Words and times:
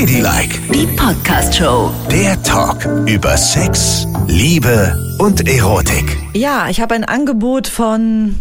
Ladylike, 0.00 0.60
Die 0.74 0.86
Podcast-Show. 0.88 1.90
der 2.10 2.42
Talk 2.42 2.84
über 3.08 3.34
Sex, 3.34 4.06
Liebe 4.26 4.94
und 5.18 5.48
Erotik. 5.48 6.18
Ja, 6.34 6.68
ich 6.68 6.82
habe 6.82 6.94
ein 6.94 7.04
Angebot 7.04 7.66
von 7.66 8.34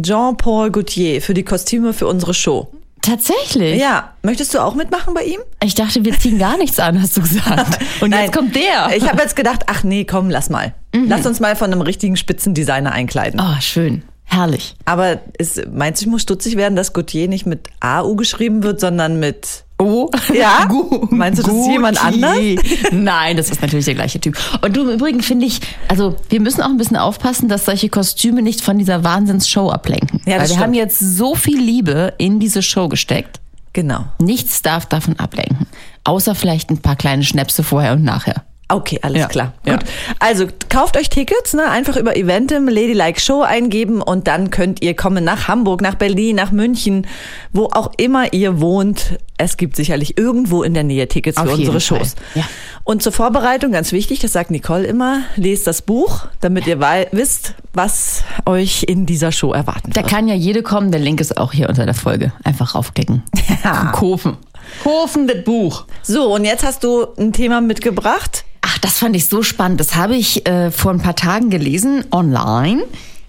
Jean-Paul 0.00 0.70
Gaultier 0.70 1.20
für 1.20 1.34
die 1.34 1.42
Kostüme 1.42 1.94
für 1.94 2.06
unsere 2.06 2.32
Show. 2.32 2.70
Tatsächlich? 3.02 3.80
Ja, 3.80 4.14
möchtest 4.22 4.54
du 4.54 4.60
auch 4.60 4.76
mitmachen 4.76 5.12
bei 5.12 5.24
ihm? 5.24 5.40
Ich 5.64 5.74
dachte, 5.74 6.04
wir 6.04 6.16
ziehen 6.16 6.38
gar 6.38 6.56
nichts 6.56 6.78
an, 6.78 7.02
hast 7.02 7.16
du 7.16 7.22
gesagt. 7.22 7.80
Und 8.00 8.10
Nein. 8.10 8.26
jetzt 8.26 8.36
kommt 8.36 8.54
der. 8.54 8.96
Ich 8.96 9.08
habe 9.08 9.20
jetzt 9.20 9.34
gedacht, 9.34 9.64
ach 9.66 9.82
nee, 9.82 10.04
komm, 10.04 10.30
lass 10.30 10.48
mal. 10.48 10.74
Lass 10.94 11.26
uns 11.26 11.40
mal 11.40 11.56
von 11.56 11.72
einem 11.72 11.80
richtigen 11.82 12.16
Spitzendesigner 12.16 12.92
einkleiden. 12.92 13.40
oh, 13.42 13.60
schön. 13.60 14.04
Herrlich. 14.32 14.76
Aber 14.84 15.18
ist, 15.38 15.60
meinst 15.72 16.00
du, 16.00 16.04
ich 16.04 16.10
muss 16.12 16.22
stutzig 16.22 16.56
werden, 16.56 16.76
dass 16.76 16.92
Gaultier 16.92 17.26
nicht 17.26 17.46
mit 17.46 17.66
AU 17.80 18.14
geschrieben 18.14 18.62
wird, 18.62 18.78
sondern 18.78 19.18
mit 19.18 19.64
Oh. 19.80 20.10
Ja? 20.34 20.66
Gu- 20.66 21.06
Meinst 21.10 21.38
du, 21.38 21.42
das 21.42 21.54
ist 21.54 21.66
jemand 21.68 21.98
Gaultier. 21.98 22.60
Nein, 22.92 23.36
das 23.36 23.50
ist 23.50 23.62
natürlich 23.62 23.86
der 23.86 23.94
gleiche 23.94 24.20
Typ. 24.20 24.36
Und 24.62 24.76
du, 24.76 24.82
im 24.82 24.90
Übrigen 24.90 25.22
finde 25.22 25.46
ich, 25.46 25.60
also 25.88 26.16
wir 26.28 26.40
müssen 26.40 26.60
auch 26.62 26.68
ein 26.68 26.76
bisschen 26.76 26.96
aufpassen, 26.98 27.48
dass 27.48 27.64
solche 27.64 27.88
Kostüme 27.88 28.42
nicht 28.42 28.60
von 28.60 28.78
dieser 28.78 29.02
Wahnsinnsshow 29.04 29.70
ablenken. 29.70 30.20
Ja, 30.26 30.34
das 30.34 30.34
Weil 30.34 30.38
wir 30.40 30.46
stimmt. 30.46 30.62
haben 30.62 30.74
jetzt 30.74 30.98
so 30.98 31.34
viel 31.34 31.58
Liebe 31.60 32.12
in 32.18 32.40
diese 32.40 32.62
Show 32.62 32.88
gesteckt. 32.88 33.40
Genau. 33.72 34.04
Nichts 34.18 34.62
darf 34.62 34.86
davon 34.86 35.18
ablenken. 35.18 35.66
Außer 36.04 36.34
vielleicht 36.34 36.70
ein 36.70 36.78
paar 36.78 36.96
kleine 36.96 37.22
Schnäpse 37.22 37.62
vorher 37.62 37.92
und 37.92 38.02
nachher. 38.04 38.42
Okay, 38.70 38.98
alles 39.02 39.20
Ja. 39.20 39.26
klar. 39.28 39.52
Ja. 39.64 39.76
Gut. 39.76 39.84
Also 40.18 40.46
kauft 40.68 40.96
euch 40.96 41.08
Tickets, 41.10 41.54
ne? 41.54 41.68
einfach 41.68 41.96
über 41.96 42.16
Eventim 42.16 42.68
Ladylike 42.68 43.20
Show 43.20 43.42
eingeben 43.42 44.00
und 44.02 44.26
dann 44.28 44.50
könnt 44.50 44.82
ihr 44.82 44.94
kommen 44.94 45.24
nach 45.24 45.48
Hamburg, 45.48 45.80
nach 45.80 45.96
Berlin, 45.96 46.36
nach 46.36 46.52
München, 46.52 47.06
wo 47.52 47.64
auch 47.66 47.90
immer 47.96 48.32
ihr 48.32 48.60
wohnt. 48.60 49.18
Es 49.38 49.56
gibt 49.56 49.76
sicherlich 49.76 50.18
irgendwo 50.18 50.62
in 50.62 50.74
der 50.74 50.84
Nähe 50.84 51.08
Tickets 51.08 51.36
Auf 51.38 51.46
für 51.48 51.54
unsere. 51.54 51.80
Shows. 51.80 52.14
Ja. 52.34 52.44
Und 52.84 53.02
zur 53.02 53.12
Vorbereitung, 53.12 53.72
ganz 53.72 53.92
wichtig, 53.92 54.18
das 54.20 54.32
sagt 54.32 54.50
Nicole 54.50 54.84
immer, 54.84 55.22
lest 55.36 55.66
das 55.66 55.82
Buch, 55.82 56.26
damit 56.40 56.66
ihr 56.66 56.80
wisst, 57.12 57.54
was 57.72 58.22
euch 58.46 58.84
in 58.84 59.06
dieser 59.06 59.32
Show 59.32 59.52
erwarten 59.52 59.90
Da 59.92 60.02
wird. 60.02 60.08
kann 60.10 60.28
ja 60.28 60.34
jede 60.34 60.62
kommen, 60.62 60.90
der 60.90 61.00
Link 61.00 61.20
ist 61.20 61.36
auch 61.36 61.52
hier 61.52 61.68
unter 61.68 61.84
der 61.86 61.94
Folge. 61.94 62.32
Einfach 62.44 62.74
raufklicken. 62.74 63.22
Ja. 63.64 63.92
Kaufen. 63.92 64.36
Kaufen 64.84 65.26
das 65.26 65.42
Buch. 65.44 65.84
So, 66.02 66.34
und 66.34 66.44
jetzt 66.44 66.64
hast 66.64 66.84
du 66.84 67.06
ein 67.18 67.32
Thema 67.32 67.60
mitgebracht. 67.60 68.44
Ach, 68.62 68.78
das 68.78 68.98
fand 68.98 69.16
ich 69.16 69.28
so 69.28 69.42
spannend. 69.42 69.80
Das 69.80 69.94
habe 69.96 70.16
ich 70.16 70.46
äh, 70.46 70.70
vor 70.70 70.92
ein 70.92 71.00
paar 71.00 71.16
Tagen 71.16 71.50
gelesen, 71.50 72.04
online. 72.10 72.82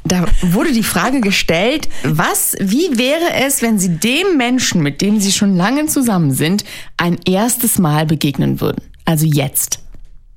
Da 0.03 0.25
wurde 0.41 0.71
die 0.71 0.83
Frage 0.83 1.21
gestellt, 1.21 1.87
was, 2.03 2.55
wie 2.59 2.97
wäre 2.97 3.33
es, 3.45 3.61
wenn 3.61 3.77
Sie 3.77 3.97
dem 3.97 4.35
Menschen, 4.35 4.81
mit 4.81 5.01
dem 5.01 5.19
Sie 5.19 5.31
schon 5.31 5.55
lange 5.55 5.85
zusammen 5.85 6.31
sind, 6.31 6.63
ein 6.97 7.19
erstes 7.25 7.77
Mal 7.77 8.07
begegnen 8.07 8.61
würden? 8.61 8.81
Also 9.05 9.25
jetzt. 9.25 9.79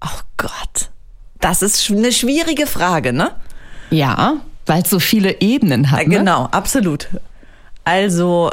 Oh 0.05 0.21
Gott. 0.37 0.91
Das 1.41 1.63
ist 1.63 1.91
eine 1.91 2.13
schwierige 2.13 2.67
Frage, 2.67 3.13
ne? 3.13 3.33
Ja, 3.91 4.37
weil 4.67 4.83
es 4.83 4.91
so 4.91 4.99
viele 4.99 5.41
Ebenen 5.41 5.91
hat. 5.91 6.07
Ne? 6.07 6.19
Genau, 6.19 6.45
absolut. 6.51 7.09
Also, 7.85 8.51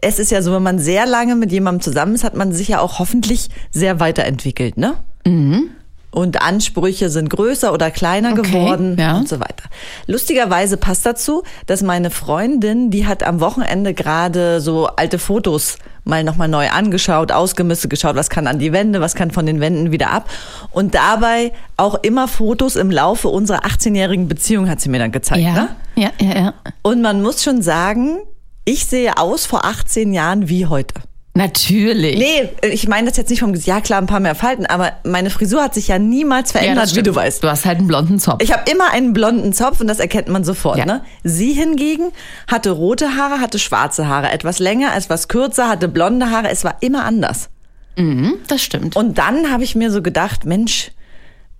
es 0.00 0.18
ist 0.18 0.30
ja 0.30 0.42
so, 0.42 0.52
wenn 0.52 0.62
man 0.62 0.78
sehr 0.78 1.06
lange 1.06 1.36
mit 1.36 1.52
jemandem 1.52 1.80
zusammen 1.80 2.14
ist, 2.14 2.24
hat 2.24 2.34
man 2.34 2.52
sich 2.52 2.68
ja 2.68 2.80
auch 2.80 2.98
hoffentlich 2.98 3.48
sehr 3.70 4.00
weiterentwickelt, 4.00 4.76
ne? 4.76 4.94
Mhm. 5.26 5.70
Und 6.14 6.40
Ansprüche 6.42 7.10
sind 7.10 7.28
größer 7.28 7.72
oder 7.72 7.90
kleiner 7.90 8.32
Okay, 8.32 8.42
geworden 8.42 8.96
ja. 8.96 9.16
und 9.16 9.28
so 9.28 9.40
weiter. 9.40 9.64
Lustigerweise 10.06 10.76
passt 10.76 11.04
dazu, 11.04 11.42
dass 11.66 11.82
meine 11.82 12.10
Freundin, 12.10 12.90
die 12.92 13.06
hat 13.06 13.24
am 13.24 13.40
Wochenende 13.40 13.94
gerade 13.94 14.60
so 14.60 14.86
alte 14.86 15.18
Fotos 15.18 15.76
mal 16.04 16.22
nochmal 16.22 16.46
neu 16.48 16.68
angeschaut, 16.68 17.32
ausgemistet, 17.32 17.90
geschaut, 17.90 18.14
was 18.14 18.30
kann 18.30 18.46
an 18.46 18.60
die 18.60 18.72
Wände, 18.72 19.00
was 19.00 19.16
kann 19.16 19.32
von 19.32 19.44
den 19.44 19.58
Wänden 19.60 19.90
wieder 19.90 20.10
ab. 20.10 20.30
Und 20.70 20.94
dabei 20.94 21.52
auch 21.76 21.96
immer 22.02 22.28
Fotos 22.28 22.76
im 22.76 22.92
Laufe 22.92 23.26
unserer 23.28 23.64
18-jährigen 23.64 24.28
Beziehung 24.28 24.68
hat 24.68 24.80
sie 24.80 24.90
mir 24.90 25.00
dann 25.00 25.12
gezeigt. 25.12 25.42
Ne? 25.42 25.68
Ja, 25.96 26.10
ja, 26.20 26.28
ja, 26.28 26.40
ja. 26.40 26.54
Und 26.82 27.02
man 27.02 27.22
muss 27.22 27.42
schon 27.42 27.60
sagen, 27.62 28.18
ich 28.64 28.86
sehe 28.86 29.18
aus 29.18 29.46
vor 29.46 29.64
18 29.64 30.12
Jahren 30.12 30.48
wie 30.48 30.66
heute. 30.66 30.94
Natürlich. 31.36 32.16
Nee, 32.16 32.48
ich 32.70 32.86
meine 32.86 33.08
das 33.08 33.16
jetzt 33.16 33.28
nicht 33.28 33.40
vom 33.40 33.52
Gesicht. 33.52 33.66
Ja, 33.66 33.80
klar, 33.80 34.00
ein 34.00 34.06
paar 34.06 34.20
mehr 34.20 34.36
Falten, 34.36 34.66
aber 34.66 34.92
meine 35.02 35.30
Frisur 35.30 35.64
hat 35.64 35.74
sich 35.74 35.88
ja 35.88 35.98
niemals 35.98 36.52
ja, 36.52 36.60
verändert, 36.60 36.84
das 36.84 36.96
wie 36.96 37.02
du 37.02 37.12
weißt. 37.12 37.42
Du 37.42 37.48
hast 37.48 37.64
halt 37.64 37.78
einen 37.78 37.88
blonden 37.88 38.20
Zopf. 38.20 38.40
Ich 38.40 38.52
habe 38.52 38.70
immer 38.70 38.92
einen 38.92 39.12
blonden 39.12 39.52
Zopf 39.52 39.80
und 39.80 39.88
das 39.88 39.98
erkennt 39.98 40.28
man 40.28 40.44
sofort. 40.44 40.78
Ja. 40.78 40.86
Ne? 40.86 41.02
Sie 41.24 41.52
hingegen 41.52 42.12
hatte 42.46 42.70
rote 42.70 43.16
Haare, 43.16 43.40
hatte 43.40 43.58
schwarze 43.58 44.06
Haare, 44.06 44.30
etwas 44.30 44.60
länger, 44.60 44.94
etwas 44.96 45.26
kürzer, 45.26 45.68
hatte 45.68 45.88
blonde 45.88 46.30
Haare. 46.30 46.50
Es 46.50 46.62
war 46.62 46.76
immer 46.80 47.04
anders. 47.04 47.50
Mhm, 47.96 48.34
das 48.46 48.62
stimmt. 48.62 48.94
Und 48.94 49.18
dann 49.18 49.50
habe 49.50 49.64
ich 49.64 49.74
mir 49.74 49.90
so 49.90 50.02
gedacht, 50.02 50.44
Mensch, 50.44 50.92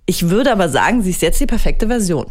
ich 0.05 0.29
würde 0.29 0.53
aber 0.53 0.69
sagen, 0.69 1.01
sie 1.01 1.09
ist 1.09 1.21
jetzt 1.21 1.41
die 1.41 1.47
perfekte 1.47 1.87
Version. 1.87 2.27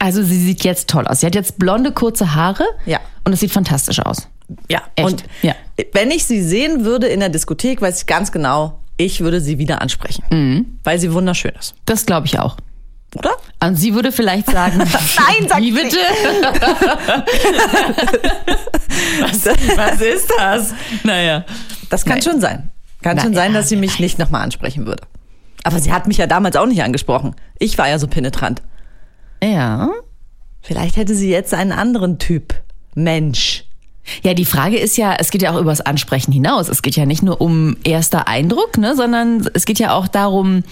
Also 0.00 0.22
sie 0.24 0.38
sieht 0.38 0.64
jetzt 0.64 0.90
toll 0.90 1.06
aus. 1.06 1.20
Sie 1.20 1.26
hat 1.26 1.36
jetzt 1.36 1.60
blonde, 1.60 1.92
kurze 1.92 2.34
Haare. 2.34 2.64
Ja. 2.86 2.98
Und 3.22 3.32
es 3.34 3.40
sieht 3.40 3.52
fantastisch 3.52 4.00
aus. 4.00 4.28
Ja, 4.68 4.82
Echt? 4.96 5.06
Und 5.06 5.24
Ja. 5.42 5.54
wenn 5.92 6.10
ich 6.10 6.24
sie 6.24 6.42
sehen 6.42 6.84
würde 6.84 7.06
in 7.08 7.20
der 7.20 7.28
Diskothek, 7.28 7.80
weiß 7.82 8.00
ich 8.02 8.06
ganz 8.06 8.32
genau, 8.32 8.80
ich 8.96 9.20
würde 9.20 9.40
sie 9.40 9.58
wieder 9.58 9.80
ansprechen, 9.82 10.24
Mhm. 10.30 10.78
weil 10.84 10.98
sie 10.98 11.12
wunderschön 11.12 11.52
ist, 11.58 11.74
Das 11.86 12.06
glaube 12.06 12.26
ich 12.26 12.38
auch. 12.38 12.56
oder? 13.16 13.32
Und 13.62 13.76
sie 13.76 13.94
würde 13.94 14.12
vielleicht 14.12 14.46
sagen, 14.50 14.78
Nein, 14.78 15.48
sag 15.48 15.60
wie 15.60 15.72
bitte? 15.72 15.96
was, 19.20 19.44
was 19.76 20.00
ist 20.00 20.32
das? 20.36 20.74
Naja. 21.04 21.44
Das 21.90 22.04
kann 22.04 22.14
Nein. 22.14 22.22
schon 22.22 22.40
sein. 22.40 22.70
Kann 23.02 23.16
Na, 23.16 23.22
schon 23.22 23.34
sein, 23.34 23.52
ja, 23.52 23.58
dass 23.58 23.68
sie 23.68 23.76
mich 23.76 23.98
nicht 23.98 24.18
nochmal 24.18 24.42
ansprechen 24.42 24.86
würde. 24.86 25.02
Aber 25.64 25.78
sie 25.78 25.92
hat 25.92 26.06
mich 26.08 26.16
ja 26.18 26.26
damals 26.26 26.56
auch 26.56 26.66
nicht 26.66 26.82
angesprochen. 26.82 27.34
Ich 27.58 27.76
war 27.78 27.88
ja 27.88 27.98
so 27.98 28.06
penetrant. 28.06 28.62
Ja. 29.42 29.90
Vielleicht 30.60 30.96
hätte 30.96 31.14
sie 31.14 31.30
jetzt 31.30 31.52
einen 31.54 31.72
anderen 31.72 32.18
Typ 32.18 32.54
Mensch. 32.94 33.64
Ja, 34.22 34.34
die 34.34 34.44
Frage 34.44 34.78
ist 34.78 34.96
ja, 34.96 35.14
es 35.18 35.30
geht 35.30 35.42
ja 35.42 35.52
auch 35.52 35.60
übers 35.60 35.80
Ansprechen 35.80 36.32
hinaus. 36.32 36.68
Es 36.68 36.82
geht 36.82 36.96
ja 36.96 37.06
nicht 37.06 37.22
nur 37.22 37.40
um 37.40 37.76
erster 37.84 38.28
Eindruck, 38.28 38.78
ne, 38.78 38.96
sondern 38.96 39.48
es 39.54 39.64
geht 39.64 39.78
ja 39.78 39.94
auch 39.94 40.08
darum, 40.08 40.64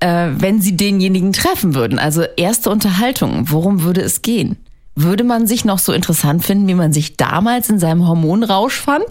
äh, 0.00 0.28
wenn 0.32 0.60
sie 0.60 0.76
denjenigen 0.76 1.32
treffen 1.32 1.74
würden. 1.74 1.98
Also 1.98 2.22
erste 2.36 2.70
Unterhaltung, 2.70 3.50
worum 3.50 3.82
würde 3.82 4.00
es 4.00 4.22
gehen? 4.22 4.56
Würde 4.96 5.24
man 5.24 5.46
sich 5.46 5.64
noch 5.64 5.78
so 5.78 5.92
interessant 5.92 6.44
finden, 6.44 6.68
wie 6.68 6.74
man 6.74 6.92
sich 6.92 7.16
damals 7.16 7.70
in 7.70 7.78
seinem 7.78 8.06
Hormonrausch 8.06 8.80
fand? 8.80 9.06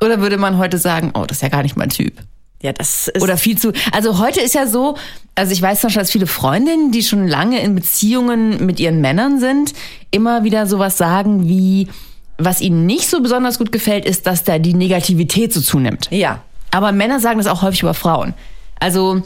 Oder 0.00 0.20
würde 0.20 0.36
man 0.36 0.58
heute 0.58 0.78
sagen, 0.78 1.12
oh, 1.14 1.24
das 1.26 1.38
ist 1.38 1.42
ja 1.42 1.48
gar 1.48 1.62
nicht 1.62 1.76
mein 1.76 1.88
Typ? 1.88 2.12
Ja, 2.62 2.72
das 2.72 3.08
ist. 3.08 3.22
Oder 3.22 3.36
viel 3.36 3.58
zu. 3.58 3.72
Also 3.92 4.18
heute 4.18 4.40
ist 4.40 4.54
ja 4.54 4.66
so, 4.66 4.96
also 5.34 5.52
ich 5.52 5.60
weiß 5.60 5.80
zum 5.80 5.88
Beispiel, 5.88 6.02
dass 6.02 6.10
viele 6.10 6.26
Freundinnen, 6.26 6.90
die 6.90 7.02
schon 7.02 7.26
lange 7.26 7.60
in 7.60 7.74
Beziehungen 7.74 8.64
mit 8.64 8.80
ihren 8.80 9.00
Männern 9.00 9.40
sind, 9.40 9.72
immer 10.10 10.44
wieder 10.44 10.66
sowas 10.66 10.98
sagen 10.98 11.48
wie, 11.48 11.88
was 12.38 12.60
ihnen 12.60 12.86
nicht 12.86 13.08
so 13.08 13.20
besonders 13.20 13.58
gut 13.58 13.72
gefällt, 13.72 14.04
ist, 14.04 14.26
dass 14.26 14.44
da 14.44 14.58
die 14.58 14.74
Negativität 14.74 15.52
so 15.52 15.60
zunimmt. 15.60 16.08
ja. 16.10 16.42
Aber 16.72 16.92
Männer 16.92 17.20
sagen 17.20 17.38
das 17.38 17.46
auch 17.46 17.62
häufig 17.62 17.82
über 17.82 17.94
Frauen. 17.94 18.34
Also 18.80 19.22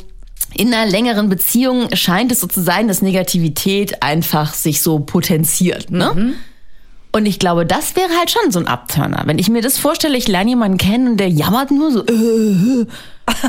in 0.54 0.72
einer 0.72 0.88
längeren 0.88 1.28
Beziehung 1.28 1.88
scheint 1.94 2.30
es 2.30 2.40
so 2.40 2.46
zu 2.46 2.60
sein, 2.60 2.86
dass 2.86 3.02
Negativität 3.02 4.02
einfach 4.02 4.54
sich 4.54 4.82
so 4.82 5.00
potenziert. 5.00 5.90
Ne? 5.90 6.34
Und 7.12 7.26
ich 7.26 7.38
glaube, 7.38 7.66
das 7.66 7.96
wäre 7.96 8.10
halt 8.18 8.30
schon 8.30 8.52
so 8.52 8.60
ein 8.60 8.68
Abturner. 8.68 9.22
Wenn 9.26 9.38
ich 9.38 9.48
mir 9.48 9.62
das 9.62 9.78
vorstelle, 9.78 10.16
ich 10.16 10.28
lerne 10.28 10.50
jemanden 10.50 10.78
kennen 10.78 11.08
und 11.08 11.16
der 11.16 11.28
jammert 11.28 11.70
nur 11.72 11.90
so, 11.90 12.04
äh, 12.06 12.86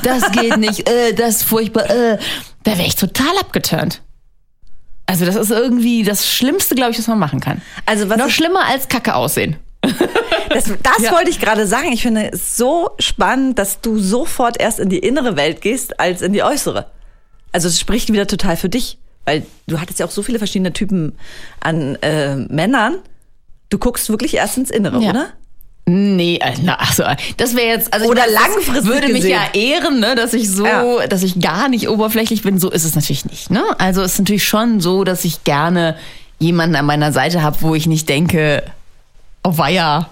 das 0.04 0.32
geht 0.32 0.58
nicht, 0.58 0.90
äh, 0.90 1.14
das 1.14 1.38
ist 1.38 1.44
furchtbar, 1.44 1.90
äh, 1.90 2.18
da 2.64 2.72
wäre 2.78 2.88
ich 2.88 2.96
total 2.96 3.38
abgeturnt. 3.40 4.02
Also 5.12 5.26
das 5.26 5.36
ist 5.36 5.52
irgendwie 5.52 6.04
das 6.04 6.28
Schlimmste, 6.28 6.74
glaube 6.76 6.92
ich, 6.92 6.98
was 7.00 7.08
man 7.08 7.20
machen 7.20 7.40
kann. 7.42 7.62
Also 7.86 8.08
was 8.10 8.18
Noch 8.18 8.30
schlimmer 8.30 8.66
als 8.66 8.88
Kacke 8.88 9.14
aussehen. 9.16 9.58
Das, 10.54 10.66
das 10.66 11.00
Ja. 11.02 11.14
wollte 11.14 11.30
ich 11.30 11.40
gerade 11.40 11.66
sagen. 11.66 11.94
Ich 11.94 12.02
finde 12.02 12.30
es 12.34 12.58
so 12.58 12.90
spannend, 13.00 13.58
dass 13.58 13.80
du 13.80 13.98
sofort 14.00 14.60
erst 14.60 14.80
in 14.82 14.90
die 14.90 15.00
innere 15.00 15.38
Welt 15.38 15.62
gehst, 15.62 15.98
als 15.98 16.22
in 16.22 16.34
die 16.34 16.44
äußere. 16.44 16.88
Also 17.54 17.70
es 17.70 17.80
spricht 17.80 18.12
wieder 18.12 18.28
total 18.28 18.58
für 18.58 18.68
dich. 18.68 18.98
Weil 19.24 19.46
du 19.68 19.80
hattest 19.80 20.00
ja 20.00 20.06
auch 20.06 20.12
so 20.12 20.24
viele 20.24 20.40
verschiedene 20.40 20.74
Typen 20.74 21.14
an 21.62 21.96
äh, 22.02 22.36
Männern. 22.36 22.96
Du 23.70 23.78
guckst 23.78 24.10
wirklich 24.10 24.34
erst 24.34 24.58
ins 24.58 24.72
Innere, 24.72 25.02
Ja. 25.02 25.12
oder? 25.12 25.28
Nee, 25.94 26.38
äh, 26.42 26.54
also 26.78 27.04
das 27.38 27.56
wäre 27.56 27.68
jetzt 27.68 27.94
also 27.94 28.06
Oder 28.08 28.22
meine, 28.22 28.34
das 28.34 28.42
langfristig 28.56 28.86
würde 28.86 29.08
mich 29.10 29.24
gesehen. 29.24 29.40
ja 29.54 29.60
ehren, 29.60 30.00
ne, 30.00 30.16
dass 30.16 30.34
ich 30.34 30.50
so, 30.50 30.66
Ja. 30.66 31.08
dass 31.08 31.22
ich 31.22 31.40
gar 31.42 31.68
nicht 31.68 31.90
oberflächlich 31.90 32.44
bin. 32.44 32.60
So 32.60 32.70
ist 32.72 32.86
es 32.86 32.96
natürlich 32.96 33.26
nicht, 33.26 33.50
ne? 33.50 33.62
Also 33.78 34.02
es 34.02 34.14
ist 34.14 34.20
natürlich 34.20 34.46
schon 34.46 34.80
so, 34.80 35.04
dass 35.04 35.26
ich 35.26 35.44
gerne 35.44 35.98
jemanden 36.40 36.76
an 36.78 36.86
meiner 36.86 37.12
Seite 37.12 37.44
habe, 37.44 37.58
wo 37.62 37.76
ich 37.76 37.88
nicht 37.88 38.08
denke, 38.08 38.64
oh 39.44 39.58
weia, 39.58 40.10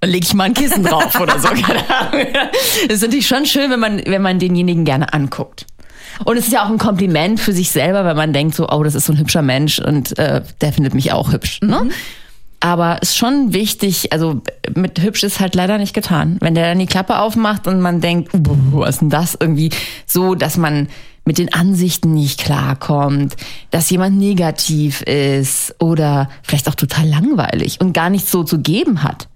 da 0.00 0.08
lege 0.08 0.26
ich 0.26 0.34
mal 0.34 0.44
ein 0.44 0.54
Kissen 0.54 0.82
drauf 0.82 1.18
oder 1.20 1.38
so. 1.38 1.48
Keine 1.62 1.88
Ahnung. 1.88 2.26
Es 2.88 2.94
ist 2.96 3.02
natürlich 3.02 3.28
schon 3.28 3.46
schön, 3.46 3.70
wenn 3.70 3.80
man, 3.80 4.02
wenn 4.06 4.22
man 4.22 4.38
denjenigen 4.38 4.84
gerne 4.84 5.12
anguckt. 5.12 5.66
Und 6.24 6.36
es 6.36 6.46
ist 6.48 6.52
ja 6.52 6.64
auch 6.64 6.68
ein 6.70 6.78
Kompliment 6.78 7.38
für 7.38 7.52
sich 7.52 7.70
selber, 7.70 8.04
wenn 8.04 8.16
man 8.16 8.32
denkt 8.32 8.54
so, 8.56 8.68
oh, 8.68 8.82
das 8.82 8.94
ist 8.94 9.06
so 9.06 9.12
ein 9.12 9.18
hübscher 9.18 9.42
Mensch 9.42 9.78
und 9.78 10.18
äh, 10.18 10.42
der 10.60 10.72
findet 10.72 10.94
mich 10.94 11.12
auch 11.12 11.32
hübsch. 11.32 11.60
Ne? 11.62 11.88
Aber 12.60 13.00
ist 13.00 13.16
schon 13.16 13.54
wichtig, 13.54 14.12
also 14.12 14.42
mit 14.74 15.00
hübsch 15.00 15.22
ist 15.22 15.40
halt 15.40 15.54
leider 15.54 15.78
nicht 15.78 15.94
getan. 15.94 16.36
Wenn 16.40 16.54
der 16.54 16.68
dann 16.68 16.78
die 16.78 16.86
Klappe 16.86 17.18
aufmacht 17.18 17.66
und 17.66 17.80
man 17.80 18.02
denkt, 18.02 18.34
"Uh, 18.34 18.40
was 18.72 18.96
ist 18.96 19.00
denn 19.00 19.10
das 19.10 19.36
irgendwie 19.40 19.70
so, 20.06 20.34
dass 20.34 20.58
man 20.58 20.88
mit 21.24 21.38
den 21.38 21.52
Ansichten 21.52 22.12
nicht 22.12 22.40
klarkommt, 22.40 23.36
dass 23.70 23.90
jemand 23.90 24.18
negativ 24.18 25.02
ist 25.02 25.74
oder 25.78 26.28
vielleicht 26.42 26.68
auch 26.68 26.74
total 26.74 27.06
langweilig 27.06 27.80
und 27.80 27.92
gar 27.92 28.10
nichts 28.10 28.30
so 28.30 28.42
zu 28.42 28.60
geben 28.60 29.02
hat. 29.02 29.28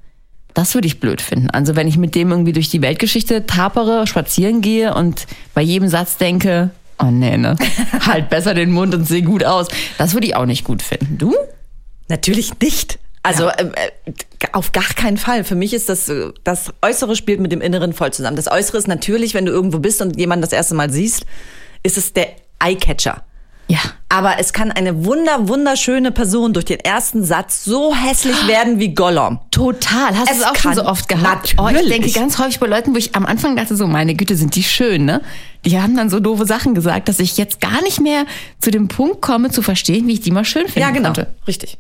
Das 0.54 0.74
würde 0.74 0.86
ich 0.86 1.00
blöd 1.00 1.20
finden. 1.20 1.50
Also 1.50 1.76
wenn 1.76 1.88
ich 1.88 1.96
mit 1.96 2.14
dem 2.14 2.30
irgendwie 2.30 2.52
durch 2.52 2.68
die 2.68 2.82
Weltgeschichte 2.82 3.46
tapere, 3.46 4.06
spazieren 4.06 4.60
gehe 4.60 4.94
und 4.94 5.26
bei 5.52 5.62
jedem 5.62 5.88
Satz 5.88 6.16
denke, 6.16 6.70
oh 7.00 7.10
nee, 7.10 7.36
ne, 7.36 7.56
halt 8.00 8.28
besser 8.28 8.54
den 8.54 8.70
Mund 8.70 8.94
und 8.94 9.06
seh 9.06 9.22
gut 9.22 9.44
aus. 9.44 9.68
Das 9.98 10.14
würde 10.14 10.26
ich 10.26 10.36
auch 10.36 10.46
nicht 10.46 10.64
gut 10.64 10.82
finden. 10.82 11.18
Du? 11.18 11.34
Natürlich 12.08 12.58
nicht. 12.60 12.98
Also 13.24 13.48
äh, 13.48 13.64
äh, 13.64 13.90
auf 14.52 14.72
gar 14.72 14.84
keinen 14.84 15.16
Fall. 15.16 15.44
Für 15.44 15.54
mich 15.54 15.72
ist 15.72 15.88
das, 15.88 16.08
äh, 16.10 16.30
das 16.44 16.72
Äußere 16.82 17.16
spielt 17.16 17.40
mit 17.40 17.50
dem 17.52 17.60
Inneren 17.62 17.92
voll 17.94 18.12
zusammen. 18.12 18.36
Das 18.36 18.48
Äußere 18.50 18.76
ist 18.78 18.86
natürlich, 18.86 19.32
wenn 19.34 19.46
du 19.46 19.50
irgendwo 19.52 19.78
bist 19.78 20.00
und 20.02 20.16
jemanden 20.18 20.42
das 20.42 20.52
erste 20.52 20.74
Mal 20.74 20.90
siehst, 20.90 21.24
ist 21.82 21.96
es 21.96 22.12
der 22.12 22.28
Eyecatcher. 22.62 23.22
Ja. 23.66 23.78
Aber 24.10 24.38
es 24.38 24.52
kann 24.52 24.70
eine 24.70 25.06
wunder, 25.06 25.48
wunderschöne 25.48 26.12
Person 26.12 26.52
durch 26.52 26.66
den 26.66 26.80
ersten 26.80 27.24
Satz 27.24 27.64
so 27.64 27.94
hässlich 27.94 28.46
werden 28.46 28.78
wie 28.78 28.94
Gollum. 28.94 29.40
Total. 29.50 30.14
Hast 30.18 30.28
du 30.30 30.34
Es 30.34 30.42
auch 30.44 30.56
schon 30.56 30.74
so 30.74 30.84
oft 30.84 31.08
gehabt? 31.08 31.54
Oh, 31.56 31.66
ich 31.68 31.72
Natürlich. 31.72 31.88
denke 32.02 32.10
ganz 32.12 32.38
häufig 32.38 32.60
bei 32.60 32.66
Leuten, 32.66 32.92
wo 32.94 32.98
ich 32.98 33.16
am 33.16 33.24
Anfang 33.24 33.56
dachte 33.56 33.74
so, 33.74 33.86
meine 33.86 34.14
Güte, 34.14 34.36
sind 34.36 34.54
die 34.54 34.62
schön, 34.62 35.06
ne? 35.06 35.22
Die 35.64 35.80
haben 35.80 35.96
dann 35.96 36.10
so 36.10 36.20
doofe 36.20 36.44
Sachen 36.44 36.74
gesagt, 36.74 37.08
dass 37.08 37.18
ich 37.20 37.38
jetzt 37.38 37.62
gar 37.62 37.80
nicht 37.82 38.02
mehr 38.02 38.26
zu 38.60 38.70
dem 38.70 38.88
Punkt 38.88 39.22
komme, 39.22 39.48
zu 39.50 39.62
verstehen, 39.62 40.06
wie 40.08 40.12
ich 40.12 40.20
die 40.20 40.30
mal 40.30 40.44
schön 40.44 40.64
finden 40.64 40.80
Ja, 40.80 40.90
genau. 40.90 41.08
konnte. 41.08 41.28
Richtig. 41.48 41.78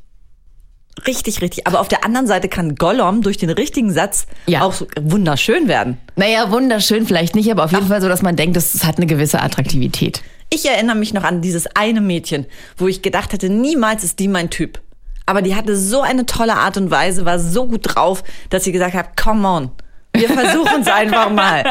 Richtig, 1.06 1.40
richtig. 1.42 1.66
Aber 1.66 1.80
auf 1.80 1.88
der 1.88 2.04
anderen 2.04 2.26
Seite 2.26 2.48
kann 2.48 2.76
Gollum 2.76 3.20
durch 3.22 3.36
den 3.36 3.50
richtigen 3.50 3.92
Satz 3.92 4.26
Ja. 4.46 4.62
auch 4.62 4.72
so 4.72 4.86
wunderschön 5.00 5.66
werden. 5.68 5.98
Naja, 6.16 6.50
wunderschön 6.50 7.06
vielleicht 7.06 7.34
nicht, 7.34 7.50
aber 7.50 7.64
auf 7.64 7.72
jeden 7.72 7.88
Fall 7.88 8.00
so, 8.00 8.08
dass 8.08 8.22
man 8.22 8.36
denkt, 8.36 8.56
das 8.56 8.84
hat 8.84 8.96
eine 8.98 9.06
gewisse 9.06 9.40
Attraktivität. 9.42 10.22
Ich 10.50 10.66
erinnere 10.66 10.96
mich 10.96 11.12
noch 11.12 11.24
an 11.24 11.40
dieses 11.42 11.66
eine 11.74 12.00
Mädchen, 12.00 12.46
wo 12.76 12.86
ich 12.86 13.02
gedacht 13.02 13.32
hätte, 13.32 13.48
niemals 13.50 14.04
ist 14.04 14.18
die 14.20 14.28
mein 14.28 14.50
Typ. 14.50 14.80
Aber 15.26 15.42
die 15.42 15.56
hatte 15.56 15.76
so 15.76 16.02
eine 16.02 16.26
tolle 16.26 16.54
Art 16.54 16.76
und 16.76 16.90
Weise, 16.90 17.24
war 17.24 17.38
so 17.38 17.66
gut 17.66 17.80
drauf, 17.94 18.22
dass 18.50 18.62
sie 18.64 18.72
gesagt 18.72 18.94
hat, 18.94 19.16
come 19.16 19.48
on, 19.48 19.70
wir 20.14 20.28
versuchen 20.28 20.82
es 20.82 20.86
einfach 20.92 21.30
mal. 21.30 21.64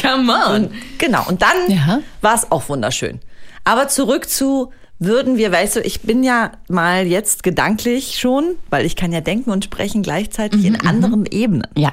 Come 0.00 0.32
on. 0.32 0.70
Genau, 0.98 1.24
und 1.28 1.40
dann 1.42 1.56
Ja. 1.68 2.00
war 2.20 2.34
es 2.34 2.50
auch 2.50 2.68
wunderschön. 2.68 3.20
Aber 3.64 3.86
zurück 3.88 4.28
zu, 4.28 4.72
würden 4.98 5.36
wir, 5.36 5.52
weißt 5.52 5.76
du, 5.76 5.80
ich 5.80 6.00
bin 6.02 6.22
ja 6.24 6.52
mal 6.68 7.06
jetzt 7.06 7.42
gedanklich 7.42 8.18
schon, 8.18 8.56
weil 8.70 8.86
ich 8.86 8.96
kann 8.96 9.12
ja 9.12 9.20
denken 9.20 9.50
und 9.50 9.64
sprechen 9.64 10.02
gleichzeitig 10.02 10.64
in 10.64 10.76
anderen 10.80 11.26
Ebenen. 11.26 11.66
Ja. 11.76 11.92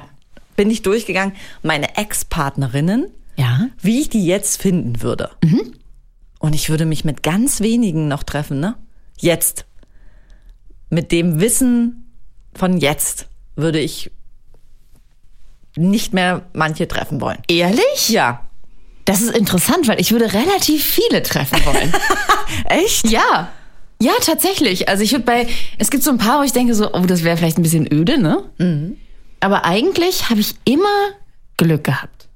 Bin 0.56 0.70
ich 0.70 0.82
durchgegangen, 0.82 1.34
meine 1.62 1.96
Ex-Partnerinnen, 1.96 3.08
Ja. 3.36 3.68
wie 3.80 4.00
ich 4.00 4.08
die 4.08 4.24
jetzt 4.24 4.60
finden 4.62 5.02
würde. 5.02 5.30
Und 6.38 6.54
ich 6.54 6.70
würde 6.70 6.86
mich 6.86 7.04
mit 7.04 7.22
ganz 7.22 7.60
wenigen 7.60 8.08
noch 8.08 8.22
treffen, 8.22 8.60
ne? 8.60 8.76
Jetzt. 9.18 9.66
Mit 10.90 11.12
dem 11.12 11.40
Wissen 11.40 12.12
von 12.54 12.78
jetzt 12.78 13.28
würde 13.56 13.80
ich 13.80 14.10
nicht 15.76 16.12
mehr 16.14 16.42
manche 16.52 16.86
treffen 16.86 17.20
wollen. 17.20 17.38
Ehrlich? 17.48 18.08
Ja. 18.08 18.46
Das 19.04 19.20
ist 19.20 19.36
interessant, 19.36 19.86
weil 19.86 20.00
ich 20.00 20.12
würde 20.12 20.32
relativ 20.32 20.84
viele 20.84 21.22
treffen 21.22 21.64
wollen. 21.66 21.92
Echt? 22.68 23.10
ja. 23.10 23.50
Ja, 24.00 24.12
tatsächlich. 24.20 24.88
Also 24.88 25.02
ich 25.02 25.12
würde 25.12 25.24
bei, 25.24 25.46
es 25.78 25.90
gibt 25.90 26.02
so 26.02 26.10
ein 26.10 26.18
paar, 26.18 26.40
wo 26.40 26.42
ich 26.42 26.52
denke 26.52 26.74
so, 26.74 26.92
oh, 26.92 27.06
das 27.06 27.22
wäre 27.22 27.36
vielleicht 27.36 27.58
ein 27.58 27.62
bisschen 27.62 27.90
öde, 27.92 28.18
ne? 28.20 28.42
Aber 29.40 29.64
eigentlich 29.64 30.30
habe 30.30 30.40
ich 30.40 30.54
immer 30.64 30.88
Glück 31.56 31.84
gehabt. 31.84 32.28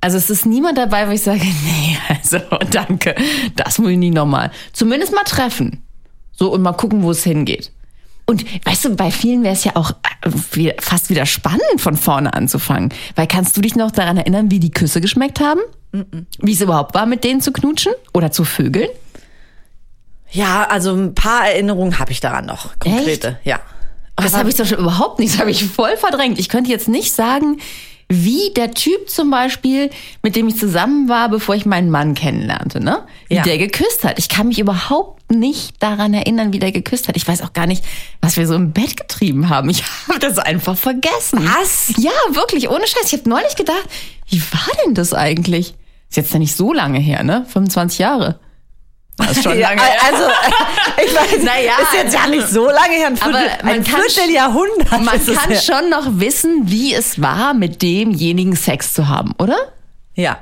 Also 0.00 0.18
es 0.18 0.28
ist 0.28 0.44
niemand 0.44 0.76
dabei, 0.76 1.08
wo 1.08 1.12
ich 1.12 1.22
sage, 1.22 1.40
nee, 1.64 1.98
also 2.08 2.38
danke, 2.70 3.14
das 3.56 3.78
muss 3.78 3.90
ich 3.90 3.98
nie 3.98 4.10
nochmal. 4.10 4.50
Zumindest 4.72 5.14
mal 5.14 5.24
treffen. 5.24 5.82
So 6.32 6.52
und 6.52 6.62
mal 6.62 6.72
gucken, 6.72 7.02
wo 7.02 7.10
es 7.10 7.24
hingeht. 7.24 7.72
Und 8.26 8.44
weißt 8.64 8.86
du, 8.86 8.96
bei 8.96 9.10
vielen 9.10 9.42
wäre 9.42 9.54
es 9.54 9.64
ja 9.64 9.76
auch 9.76 9.92
äh, 10.22 10.74
fast 10.80 11.10
wieder 11.10 11.26
spannend, 11.26 11.78
von 11.78 11.96
vorne 11.96 12.32
anzufangen. 12.32 12.92
Weil 13.16 13.26
kannst 13.26 13.56
du 13.56 13.60
dich 13.60 13.76
noch 13.76 13.90
daran 13.90 14.16
erinnern, 14.16 14.50
wie 14.50 14.60
die 14.60 14.70
Küsse 14.70 15.00
geschmeckt 15.00 15.40
haben? 15.40 15.60
Wie 16.38 16.52
es 16.52 16.60
überhaupt 16.60 16.94
war, 16.94 17.06
mit 17.06 17.22
denen 17.22 17.40
zu 17.40 17.52
knutschen 17.52 17.92
oder 18.12 18.32
zu 18.32 18.44
vögeln? 18.44 18.88
Ja, 20.30 20.66
also 20.68 20.92
ein 20.94 21.14
paar 21.14 21.46
Erinnerungen 21.46 21.98
habe 21.98 22.10
ich 22.10 22.20
daran 22.20 22.46
noch. 22.46 22.78
Konkrete, 22.78 23.38
ja. 23.44 23.60
Das 24.16 24.36
habe 24.36 24.48
ich 24.48 24.56
zum 24.56 24.64
Beispiel 24.64 24.78
überhaupt 24.78 25.18
nicht, 25.18 25.34
das 25.34 25.40
habe 25.40 25.50
ich 25.50 25.64
voll 25.64 25.96
verdrängt. 25.96 26.38
Ich 26.38 26.48
könnte 26.48 26.70
jetzt 26.70 26.88
nicht 26.88 27.12
sagen, 27.12 27.58
wie 28.08 28.52
der 28.54 28.72
Typ 28.72 29.08
zum 29.08 29.30
Beispiel, 29.30 29.90
mit 30.22 30.36
dem 30.36 30.48
ich 30.48 30.58
zusammen 30.58 31.08
war, 31.08 31.28
bevor 31.28 31.54
ich 31.54 31.64
meinen 31.66 31.90
Mann 31.90 32.14
kennenlernte, 32.14 32.80
ne? 32.80 33.02
Wie 33.28 33.36
Ja. 33.36 33.42
der 33.42 33.58
geküsst 33.58 34.04
hat. 34.04 34.18
Ich 34.18 34.28
kann 34.28 34.48
mich 34.48 34.58
überhaupt 34.58 35.32
nicht 35.32 35.82
daran 35.82 36.12
erinnern, 36.14 36.52
wie 36.52 36.58
der 36.58 36.70
geküsst 36.72 37.08
hat. 37.08 37.16
Ich 37.16 37.26
weiß 37.26 37.40
auch 37.42 37.52
gar 37.54 37.66
nicht, 37.66 37.82
was 38.20 38.36
wir 38.36 38.46
so 38.46 38.54
im 38.54 38.72
Bett 38.72 38.96
getrieben 38.96 39.48
haben. 39.48 39.70
Ich 39.70 39.82
habe 40.08 40.18
das 40.18 40.38
einfach 40.38 40.76
vergessen. 40.76 41.40
Was? 41.60 41.92
Ja, 41.98 42.10
wirklich, 42.32 42.68
ohne 42.68 42.86
Scheiß. 42.86 43.12
Ich 43.12 43.18
habe 43.20 43.28
neulich 43.28 43.56
gedacht, 43.56 43.88
wie 44.28 44.40
war 44.40 44.68
denn 44.84 44.94
das 44.94 45.14
eigentlich? 45.14 45.74
Ist 46.10 46.16
jetzt 46.16 46.32
ja 46.32 46.38
nicht 46.38 46.54
so 46.54 46.72
lange 46.72 46.98
her, 46.98 47.24
ne? 47.24 47.46
25 47.48 47.98
Jahre. 47.98 48.38
Das 49.16 49.30
ist 49.36 49.44
schon 49.44 49.58
Ja, 49.58 49.68
lange 49.70 49.82
her. 49.82 49.92
also, 50.12 50.24
ich 51.06 51.14
weiß, 51.14 51.42
Naja, 51.44 51.72
ist 51.82 51.94
jetzt 51.94 52.14
ja 52.14 52.26
nicht 52.26 52.48
so 52.48 52.66
lange 52.66 52.94
her, 52.94 53.06
ein, 53.08 53.22
Aber 53.22 53.38
Viertel, 53.38 53.64
man 53.64 53.74
ein 53.74 53.84
kann 53.84 54.00
Vierteljahrhundert. 54.02 54.90
Man 54.90 55.04
kann 55.06 55.50
her. 55.50 55.60
schon 55.60 55.88
noch 55.90 56.18
wissen, 56.20 56.62
wie 56.64 56.92
es 56.94 57.20
war, 57.22 57.54
mit 57.54 57.80
demjenigen 57.82 58.56
Sex 58.56 58.92
zu 58.92 59.08
haben, 59.08 59.32
oder? 59.38 59.56
Ja. 60.14 60.38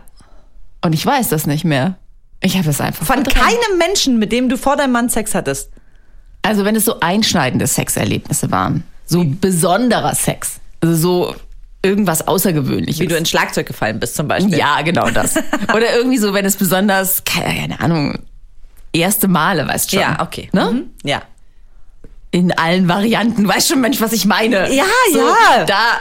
Und 0.85 0.95
ich 0.95 1.05
weiß 1.05 1.29
das 1.29 1.47
nicht 1.47 1.65
mehr. 1.65 1.97
Ich 2.41 2.57
habe 2.57 2.71
es 2.71 2.81
einfach 2.81 3.05
Von 3.07 3.25
verdrängt. 3.25 3.45
keinem 3.47 3.79
Menschen, 3.79 4.19
mit 4.19 4.33
dem 4.33 4.49
du 4.49 4.57
vor 4.57 4.77
deinem 4.77 4.93
Mann 4.93 5.09
Sex 5.09 5.35
hattest. 5.35 5.71
Also 6.43 6.65
wenn 6.65 6.75
es 6.75 6.85
so 6.85 6.99
einschneidende 7.01 7.67
Sexerlebnisse 7.69 8.51
waren, 8.51 8.83
so 9.07 9.23
besonderer 9.25 10.15
Sex, 10.15 10.61
also 10.81 10.95
so 10.97 11.37
irgendwas 11.85 12.27
Außergewöhnliches. 12.27 13.01
Wie 13.01 13.07
du 13.07 13.17
ins 13.17 13.29
Schlagzeug 13.31 13.67
gefallen 13.67 14.01
bist 14.01 14.17
zum 14.17 14.27
Beispiel. 14.29 14.57
ja, 14.57 14.81
genau 14.83 15.11
das. 15.11 15.37
Oder 15.75 15.95
irgendwie 15.95 16.19
so, 16.19 16.33
wenn 16.35 16.45
es 16.45 16.57
besonders, 16.57 17.23
keine 17.25 17.79
Ahnung, 17.81 18.19
erste 18.93 19.29
Male, 19.29 19.67
weißt 19.67 19.91
schon. 19.91 20.00
Ja, 20.00 20.19
okay. 20.21 20.49
Ne? 20.53 20.71
Mhm. 20.71 20.91
Ja. 21.03 21.23
In 22.31 22.50
allen 22.53 22.89
Varianten, 22.89 23.47
weißt 23.47 23.69
schon 23.69 23.81
Mensch, 23.83 24.00
was 24.00 24.12
ich 24.12 24.25
meine. 24.25 24.73
Ja, 24.75 24.85
so, 25.12 25.19
ja. 25.19 25.65
Da, 25.67 25.99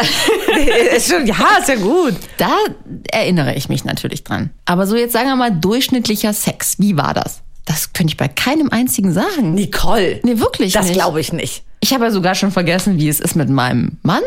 ist 0.95 1.09
schon, 1.11 1.25
ja, 1.25 1.57
ist 1.59 1.67
ja 1.67 1.75
gut. 1.75 2.15
Da 2.37 2.55
erinnere 3.11 3.55
ich 3.55 3.67
mich 3.67 3.83
natürlich 3.83 4.23
dran. 4.23 4.49
Aber 4.65 4.87
so 4.87 4.95
jetzt 4.95 5.11
sagen 5.11 5.27
wir 5.27 5.35
mal 5.35 5.51
durchschnittlicher 5.51 6.31
Sex. 6.31 6.75
Wie 6.79 6.95
war 6.95 7.13
das? 7.13 7.41
Das 7.65 7.91
könnte 7.93 8.11
ich 8.11 8.17
bei 8.17 8.27
keinem 8.29 8.69
einzigen 8.69 9.11
sagen. 9.13 9.53
Nicole. 9.53 10.19
Nee, 10.23 10.39
wirklich 10.39 10.73
Das 10.73 10.91
glaube 10.91 11.19
ich 11.19 11.33
nicht. 11.33 11.63
Ich 11.81 11.93
habe 11.93 12.05
ja 12.05 12.11
sogar 12.11 12.35
schon 12.35 12.51
vergessen, 12.51 12.97
wie 12.97 13.09
es 13.09 13.19
ist, 13.19 13.35
mit 13.35 13.49
meinem 13.49 13.97
Mann 14.03 14.23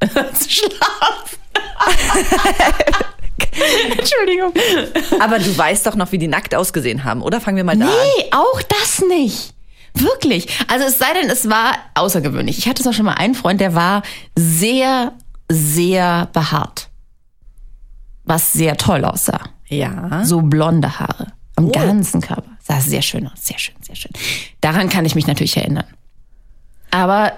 zu 0.00 0.50
schlafen. 0.50 1.38
Entschuldigung. 3.98 4.52
Aber 5.20 5.38
du 5.38 5.56
weißt 5.56 5.86
doch 5.86 5.94
noch, 5.96 6.12
wie 6.12 6.18
die 6.18 6.28
nackt 6.28 6.54
ausgesehen 6.54 7.04
haben, 7.04 7.22
oder? 7.22 7.40
Fangen 7.40 7.56
wir 7.56 7.64
mal 7.64 7.76
da 7.76 7.86
an. 7.86 7.90
Nee, 8.18 8.24
auch 8.32 8.62
das 8.62 9.02
nicht. 9.08 9.54
Wirklich. 9.94 10.48
Also 10.68 10.86
es 10.86 10.98
sei 10.98 11.12
denn, 11.20 11.30
es 11.30 11.48
war 11.48 11.72
außergewöhnlich. 11.94 12.58
Ich 12.58 12.68
hatte 12.68 12.82
zwar 12.82 12.92
schon 12.92 13.06
mal 13.06 13.14
einen 13.14 13.34
Freund, 13.34 13.60
der 13.60 13.74
war 13.74 14.02
sehr, 14.36 15.12
sehr 15.50 16.28
behaart. 16.32 16.88
Was 18.24 18.52
sehr 18.52 18.76
toll 18.76 19.04
aussah. 19.04 19.40
Ja. 19.68 20.24
So 20.24 20.40
blonde 20.42 20.98
Haare. 21.00 21.32
Am 21.56 21.66
Oh. 21.66 21.72
ganzen 21.72 22.20
Körper. 22.20 22.50
Sah 22.62 22.80
sehr 22.80 23.02
schön 23.02 23.26
aus. 23.26 23.32
Sehr 23.40 23.58
schön, 23.58 23.74
sehr 23.80 23.96
schön. 23.96 24.12
Daran 24.60 24.88
kann 24.88 25.04
ich 25.04 25.14
mich 25.14 25.26
natürlich 25.26 25.56
erinnern. 25.56 25.86
Aber 26.90 27.32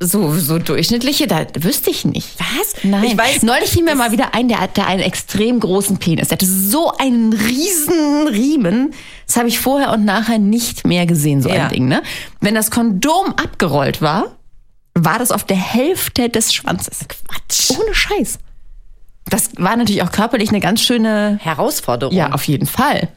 so, 0.00 0.32
so 0.34 0.58
durchschnittliche, 0.58 1.26
da 1.26 1.46
wüsste 1.58 1.90
ich 1.90 2.04
nicht. 2.04 2.28
Was? 2.38 2.84
Nein. 2.84 3.04
Ich 3.04 3.14
weiß- 3.14 3.44
Neulich 3.44 3.70
fiel 3.70 3.82
mir 3.82 3.94
mal 3.94 4.12
wieder 4.12 4.34
ein, 4.34 4.48
der 4.48 4.60
hatte 4.60 4.84
einen 4.86 5.00
extrem 5.02 5.58
großen 5.60 5.96
Penis. 5.98 6.28
Der 6.28 6.36
hatte 6.36 6.46
so 6.46 6.92
einen 6.98 7.32
riesen 7.32 8.26
Riemen. 8.28 8.92
Das 9.26 9.36
habe 9.36 9.48
ich 9.48 9.58
vorher 9.58 9.92
und 9.92 10.04
nachher 10.04 10.38
nicht 10.38 10.86
mehr 10.86 11.06
gesehen, 11.06 11.42
so 11.42 11.48
Ja. 11.48 11.64
ein 11.64 11.68
Ding. 11.70 11.88
Ne? 11.88 12.02
Wenn 12.40 12.54
das 12.54 12.70
Kondom 12.70 13.28
abgerollt 13.42 14.02
war, 14.02 14.36
war 14.94 15.18
das 15.18 15.30
auf 15.30 15.44
der 15.44 15.56
Hälfte 15.56 16.28
des 16.28 16.52
Schwanzes. 16.54 17.00
Quatsch. 17.08 17.70
Ohne 17.78 17.94
Scheiß. 17.94 18.38
Das 19.28 19.50
war 19.56 19.76
natürlich 19.76 20.02
auch 20.02 20.12
körperlich 20.12 20.50
eine 20.50 20.60
ganz 20.60 20.80
schöne 20.82 21.38
Herausforderung. 21.42 22.14
ja, 22.14 22.32
auf 22.32 22.44
jeden 22.44 22.66
Fall. 22.66 23.08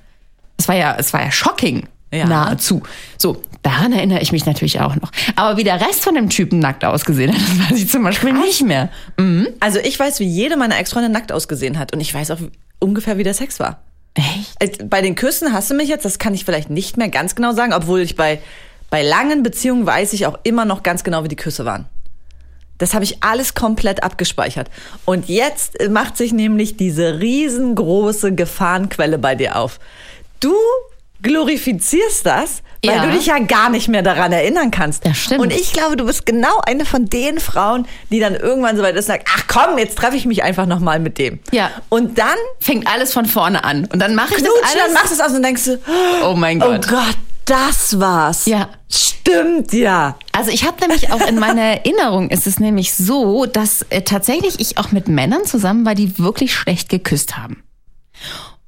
Es 0.57 0.67
war 0.67 0.75
ja, 0.75 0.95
es 0.97 1.13
war 1.13 1.21
ja 1.23 1.31
shocking. 1.31 1.87
Ja. 2.11 2.25
Nahezu. 2.25 2.81
So, 3.17 3.41
daran 3.61 3.93
erinnere 3.93 4.21
ich 4.21 4.31
mich 4.31 4.45
natürlich 4.45 4.79
auch 4.79 4.95
noch. 4.95 5.11
Aber 5.35 5.57
wie 5.57 5.63
der 5.63 5.79
Rest 5.79 6.03
von 6.03 6.15
dem 6.15 6.29
Typen 6.29 6.59
nackt 6.59 6.83
ausgesehen 6.83 7.31
hat, 7.33 7.39
das 7.59 7.71
weiß 7.71 7.77
ich 7.79 7.89
zum 7.89 8.03
Beispiel 8.03 8.33
nicht 8.33 8.63
mehr. 8.65 8.89
Also 9.59 9.79
ich 9.79 9.99
weiß, 9.99 10.19
wie 10.19 10.25
jede 10.27 10.57
meiner 10.57 10.77
Ex-Freunde 10.79 11.09
nackt 11.09 11.31
ausgesehen 11.31 11.77
hat. 11.77 11.93
Und 11.93 11.99
ich 12.01 12.13
weiß 12.13 12.31
auch 12.31 12.39
ungefähr, 12.79 13.17
wie 13.17 13.23
der 13.23 13.33
Sex 13.35 13.59
war. 13.59 13.79
Echt? 14.15 14.81
Äh, 14.81 14.85
Bei 14.85 15.01
den 15.01 15.13
Küssen 15.15 15.53
hast 15.53 15.69
du 15.69 15.75
mich 15.75 15.87
jetzt, 15.87 16.03
das 16.03 16.17
kann 16.17 16.33
ich 16.33 16.45
vielleicht 16.45 16.69
nicht 16.71 16.97
mehr 16.97 17.09
ganz 17.09 17.35
genau 17.35 17.53
sagen, 17.53 17.73
obwohl 17.73 17.99
ich 18.01 18.15
bei, 18.15 18.39
Bei 18.89 19.03
langen 19.03 19.43
Beziehungen 19.43 19.85
weiß 19.85 20.13
ich 20.13 20.25
auch 20.25 20.39
immer 20.43 20.65
noch 20.65 20.81
ganz 20.81 21.03
genau, 21.03 21.23
wie 21.23 21.27
die 21.27 21.35
Küsse 21.35 21.63
waren. 21.63 21.85
Das 22.79 22.93
habe 22.93 23.03
ich 23.03 23.21
alles 23.21 23.53
komplett 23.53 24.03
abgespeichert. 24.03 24.71
Und 25.05 25.27
jetzt 25.27 25.77
macht 25.89 26.15
sich 26.17 26.31
nämlich 26.31 26.75
diese 26.77 27.19
riesengroße 27.19 28.33
Gefahrenquelle 28.33 29.17
bei 29.19 29.35
dir 29.35 29.57
auf. 29.57 29.79
Du 30.39 30.55
glorifizierst 31.21 32.25
das, 32.25 32.61
weil 32.85 32.95
Ja. 32.95 33.05
du 33.05 33.11
dich 33.11 33.25
ja 33.25 33.39
gar 33.39 33.69
nicht 33.69 33.87
mehr 33.89 34.01
daran 34.01 34.31
erinnern 34.31 34.71
kannst. 34.71 35.05
Das 35.05 35.17
stimmt. 35.17 35.41
Und 35.41 35.51
ich 35.53 35.73
glaube, 35.73 35.97
du 35.97 36.05
bist 36.05 36.25
genau 36.25 36.61
eine 36.65 36.85
von 36.85 37.05
den 37.09 37.39
Frauen, 37.39 37.85
die 38.09 38.19
dann 38.19 38.35
irgendwann 38.35 38.77
so 38.77 38.83
weit 38.83 38.95
ist 38.95 39.05
und 39.05 39.13
sagt, 39.13 39.27
ach 39.35 39.43
komm, 39.47 39.77
jetzt 39.77 39.97
treffe 39.97 40.15
ich 40.15 40.25
mich 40.25 40.43
einfach 40.43 40.65
nochmal 40.65 40.99
mit 40.99 41.17
dem. 41.17 41.39
Ja. 41.51 41.71
Und 41.89 42.17
dann 42.17 42.35
Fängt 42.61 42.87
alles 42.87 43.13
von 43.13 43.25
vorne 43.25 43.63
an. 43.63 43.85
Und 43.91 43.99
dann 43.99 44.15
mache 44.15 44.35
ich 44.35 44.43
das 44.43 44.51
dann 44.73 44.81
alles. 44.81 44.93
machst 44.93 45.09
du 45.11 45.13
es 45.15 45.21
aus 45.21 45.31
und 45.33 45.43
denkst 45.43 45.65
du, 45.65 45.79
oh 46.25 46.35
mein 46.35 46.61
oh 46.61 46.67
Gott. 46.67 46.87
Gott, 46.87 47.17
das 47.45 47.99
war's. 47.99 48.45
Ja. 48.45 48.69
Stimmt, 48.89 49.73
ja. 49.73 50.15
Also 50.31 50.49
ich 50.51 50.65
habe 50.65 50.79
nämlich 50.81 51.11
auch 51.11 51.25
in 51.27 51.37
meiner 51.37 51.61
Erinnerung 51.83 52.29
ist 52.29 52.47
es 52.47 52.59
nämlich 52.59 52.93
so, 52.93 53.45
dass 53.45 53.81
äh, 53.89 54.01
tatsächlich 54.01 54.59
ich 54.59 54.77
auch 54.77 54.91
mit 54.91 55.07
Männern 55.07 55.45
zusammen 55.45 55.85
war, 55.85 55.95
die 55.95 56.17
wirklich 56.17 56.53
schlecht 56.55 56.89
geküsst 56.89 57.37
haben. 57.37 57.63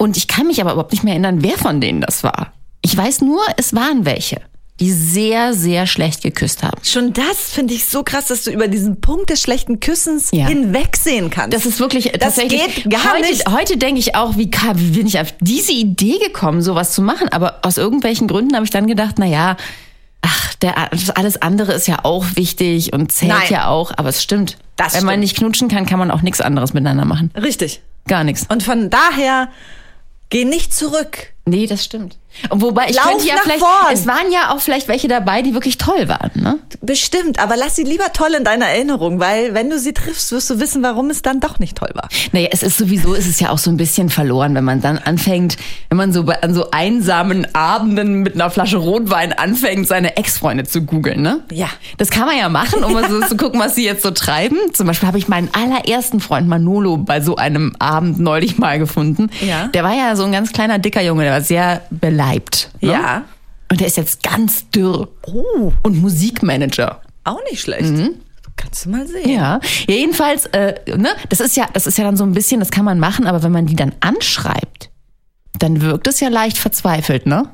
Und 0.02 0.18
ich 0.18 0.28
kann 0.28 0.48
mich 0.48 0.60
aber 0.62 0.72
überhaupt 0.72 0.94
nicht 0.94 1.04
mehr 1.04 1.14
erinnern, 1.14 1.44
wer 1.44 1.60
von 1.60 1.80
denen 1.80 2.02
das 2.02 2.24
war. 2.24 2.54
Ich 2.82 2.98
weiß 2.98 3.22
nur, 3.22 3.40
es 3.58 3.76
waren 3.76 4.04
welche, 4.04 4.42
die 4.80 4.92
sehr, 4.92 5.54
sehr 5.54 5.86
schlecht 5.86 6.24
geküsst 6.24 6.64
haben. 6.64 6.82
Schon 6.84 7.14
das 7.14 7.38
finde 7.54 7.76
ich 7.76 7.86
so 7.86 8.02
krass, 8.02 8.26
dass 8.26 8.46
du 8.46 8.50
über 8.52 8.68
diesen 8.68 9.00
Punkt 9.00 9.30
des 9.30 9.40
schlechten 9.44 9.80
Küssens 9.80 10.30
Ja. 10.32 10.48
hinwegsehen 10.48 11.30
kannst. 11.30 11.56
Das 11.56 11.68
ist 11.68 11.80
wirklich 11.80 12.06
das 12.14 12.20
tatsächlich. 12.36 12.84
geht 12.84 12.90
gar 12.90 13.14
heute, 13.14 13.30
nicht. 13.30 13.48
Heute 13.48 13.78
denke 13.78 14.00
ich 14.00 14.16
auch, 14.16 14.38
wie, 14.38 14.50
wie 14.50 14.90
bin 14.98 15.06
ich 15.06 15.20
auf 15.20 15.36
diese 15.40 15.72
Idee 15.72 16.18
gekommen, 16.18 16.64
sowas 16.64 16.94
zu 16.94 17.04
machen? 17.04 17.28
Aber 17.30 17.60
aus 17.62 17.78
irgendwelchen 17.78 18.28
Gründen 18.28 18.56
habe 18.56 18.66
ich 18.66 18.72
dann 18.72 18.88
gedacht, 18.88 19.18
na 19.20 19.28
ja, 19.28 19.56
ach, 20.24 20.56
der, 20.56 20.90
alles 21.16 21.40
andere 21.44 21.74
ist 21.74 21.88
ja 21.88 22.00
auch 22.02 22.26
wichtig 22.34 22.92
und 22.92 23.12
zählt 23.12 23.34
Nein. 23.34 23.52
ja 23.52 23.68
auch. 23.68 23.92
Aber 23.98 24.10
es 24.10 24.24
stimmt. 24.24 24.58
Das 24.78 24.96
Wenn 24.96 25.04
man 25.04 25.12
stimmt. 25.14 25.20
nicht 25.22 25.38
knutschen 25.38 25.68
kann, 25.68 25.86
kann 25.86 26.00
man 26.00 26.10
auch 26.10 26.24
nichts 26.24 26.42
anderes 26.42 26.74
miteinander 26.74 27.06
machen. 27.06 27.30
Richtig. 27.40 27.82
Gar 28.08 28.24
nichts. 28.24 28.48
Und 28.50 28.64
von 28.64 28.90
daher, 28.90 29.50
geh 30.32 30.46
nicht 30.46 30.74
zurück. 30.74 31.34
Nee, 31.46 31.68
das 31.68 31.86
stimmt. 31.86 32.18
Und 32.50 32.62
wobei 32.62 32.88
ich 32.90 32.96
Lauf 32.96 33.06
könnte 33.10 33.28
ja 33.28 33.36
vielleicht, 33.44 33.60
vorn. 33.60 33.94
es 33.94 34.08
waren 34.08 34.32
ja 34.32 34.52
auch 34.54 34.60
vielleicht 34.60 34.88
welche 34.88 35.08
dabei, 35.08 35.42
die 35.42 35.54
wirklich 35.54 35.78
toll 35.78 36.08
waren, 36.08 36.32
ne? 36.36 36.60
Bestimmt, 36.82 37.40
aber 37.40 37.56
lass 37.58 37.76
sie 37.76 37.84
lieber 37.84 38.12
toll 38.14 38.34
in 38.38 38.44
deiner 38.44 38.66
Erinnerung, 38.66 39.20
weil 39.20 39.54
wenn 39.54 39.70
du 39.70 39.78
sie 39.78 39.94
triffst, 39.94 40.32
wirst 40.32 40.50
du 40.50 40.60
wissen, 40.60 40.82
warum 40.82 41.10
es 41.10 41.22
dann 41.22 41.40
doch 41.40 41.60
nicht 41.60 41.78
toll 41.78 41.92
war. 41.94 42.10
Naja, 42.32 42.50
es 42.52 42.64
ist 42.64 42.78
sowieso, 42.78 43.14
es 43.14 43.28
ist 43.28 43.40
ja 43.42 43.50
auch 43.50 43.58
so 43.58 43.70
ein 43.70 43.78
bisschen 43.78 44.10
verloren, 44.10 44.56
wenn 44.56 44.64
man 44.64 44.82
dann 44.82 44.98
anfängt, 44.98 45.58
wenn 45.90 45.98
man 45.98 46.14
so 46.14 46.24
bei, 46.24 46.42
an 46.42 46.54
so 46.54 46.72
einsamen 46.72 47.48
Abenden 47.54 48.22
mit 48.22 48.36
einer 48.36 48.50
Flasche 48.50 48.78
Rotwein 48.78 49.34
anfängt, 49.34 49.88
seine 49.88 50.18
Ex-Freunde 50.18 50.64
zu 50.64 50.82
googeln, 50.84 51.22
ne? 51.22 51.42
Ja. 51.52 51.68
Das 51.98 52.10
kann 52.10 52.26
man 52.26 52.38
ja 52.38 52.50
machen, 52.50 52.84
um 52.84 52.94
mal 53.02 53.10
so 53.10 53.22
zu 53.22 53.38
gucken, 53.38 53.60
was 53.60 53.76
sie 53.76 53.86
jetzt 53.86 54.04
so 54.04 54.12
treiben. 54.12 54.58
Zum 54.74 54.88
Beispiel 54.88 55.08
habe 55.08 55.18
ich 55.18 55.28
meinen 55.28 55.50
allerersten 55.54 56.20
Freund 56.20 56.48
Manolo 56.48 56.98
bei 56.98 57.22
so 57.22 57.36
einem 57.36 57.76
Abend 57.80 58.20
neulich 58.20 58.58
mal 58.58 58.80
gefunden. 58.80 59.30
Ja. 59.42 59.68
Der 59.68 59.84
war 59.84 59.94
ja 59.94 60.16
so 60.16 60.24
ein 60.24 60.32
ganz 60.32 60.52
kleiner, 60.52 60.80
dicker 60.80 61.02
Junge, 61.02 61.24
der 61.24 61.34
war 61.34 61.42
sehr 61.42 61.82
beleibt. 62.22 62.70
Ne? 62.82 62.92
Ja. 62.92 63.24
Und 63.70 63.80
der 63.80 63.88
ist 63.88 63.98
jetzt 63.98 64.24
ganz 64.24 64.70
dürr. 64.70 65.08
Oh, 65.28 65.72
Und 65.84 66.02
Musikmanager. 66.02 67.02
auch 67.24 67.40
nicht 67.50 67.62
schlecht. 67.62 67.94
Kannst 68.58 68.86
du 68.86 68.90
mal 68.90 69.08
sehen. 69.08 69.24
Mhm. 69.26 69.32
Ja, 69.32 69.60
ja 69.88 69.96
jedenfalls, 69.96 70.46
äh, 70.48 70.76
ne, 70.98 71.10
das 71.30 71.40
ist 71.40 71.56
ja, 71.56 71.68
das 71.74 71.88
ist 71.88 71.98
ja 71.98 72.04
dann 72.04 72.18
so 72.18 72.24
ein 72.26 72.34
bisschen, 72.34 72.60
das 72.60 72.70
kann 72.70 72.86
man 72.86 73.00
machen, 73.00 73.26
aber 73.28 73.42
wenn 73.44 73.52
man 73.52 73.66
die 73.66 73.76
dann 73.76 73.94
anschreibt, 74.02 74.90
dann 75.58 75.82
wirkt 75.82 76.08
es 76.08 76.20
ja 76.20 76.28
leicht 76.28 76.58
verzweifelt, 76.58 77.26
ne? 77.26 77.50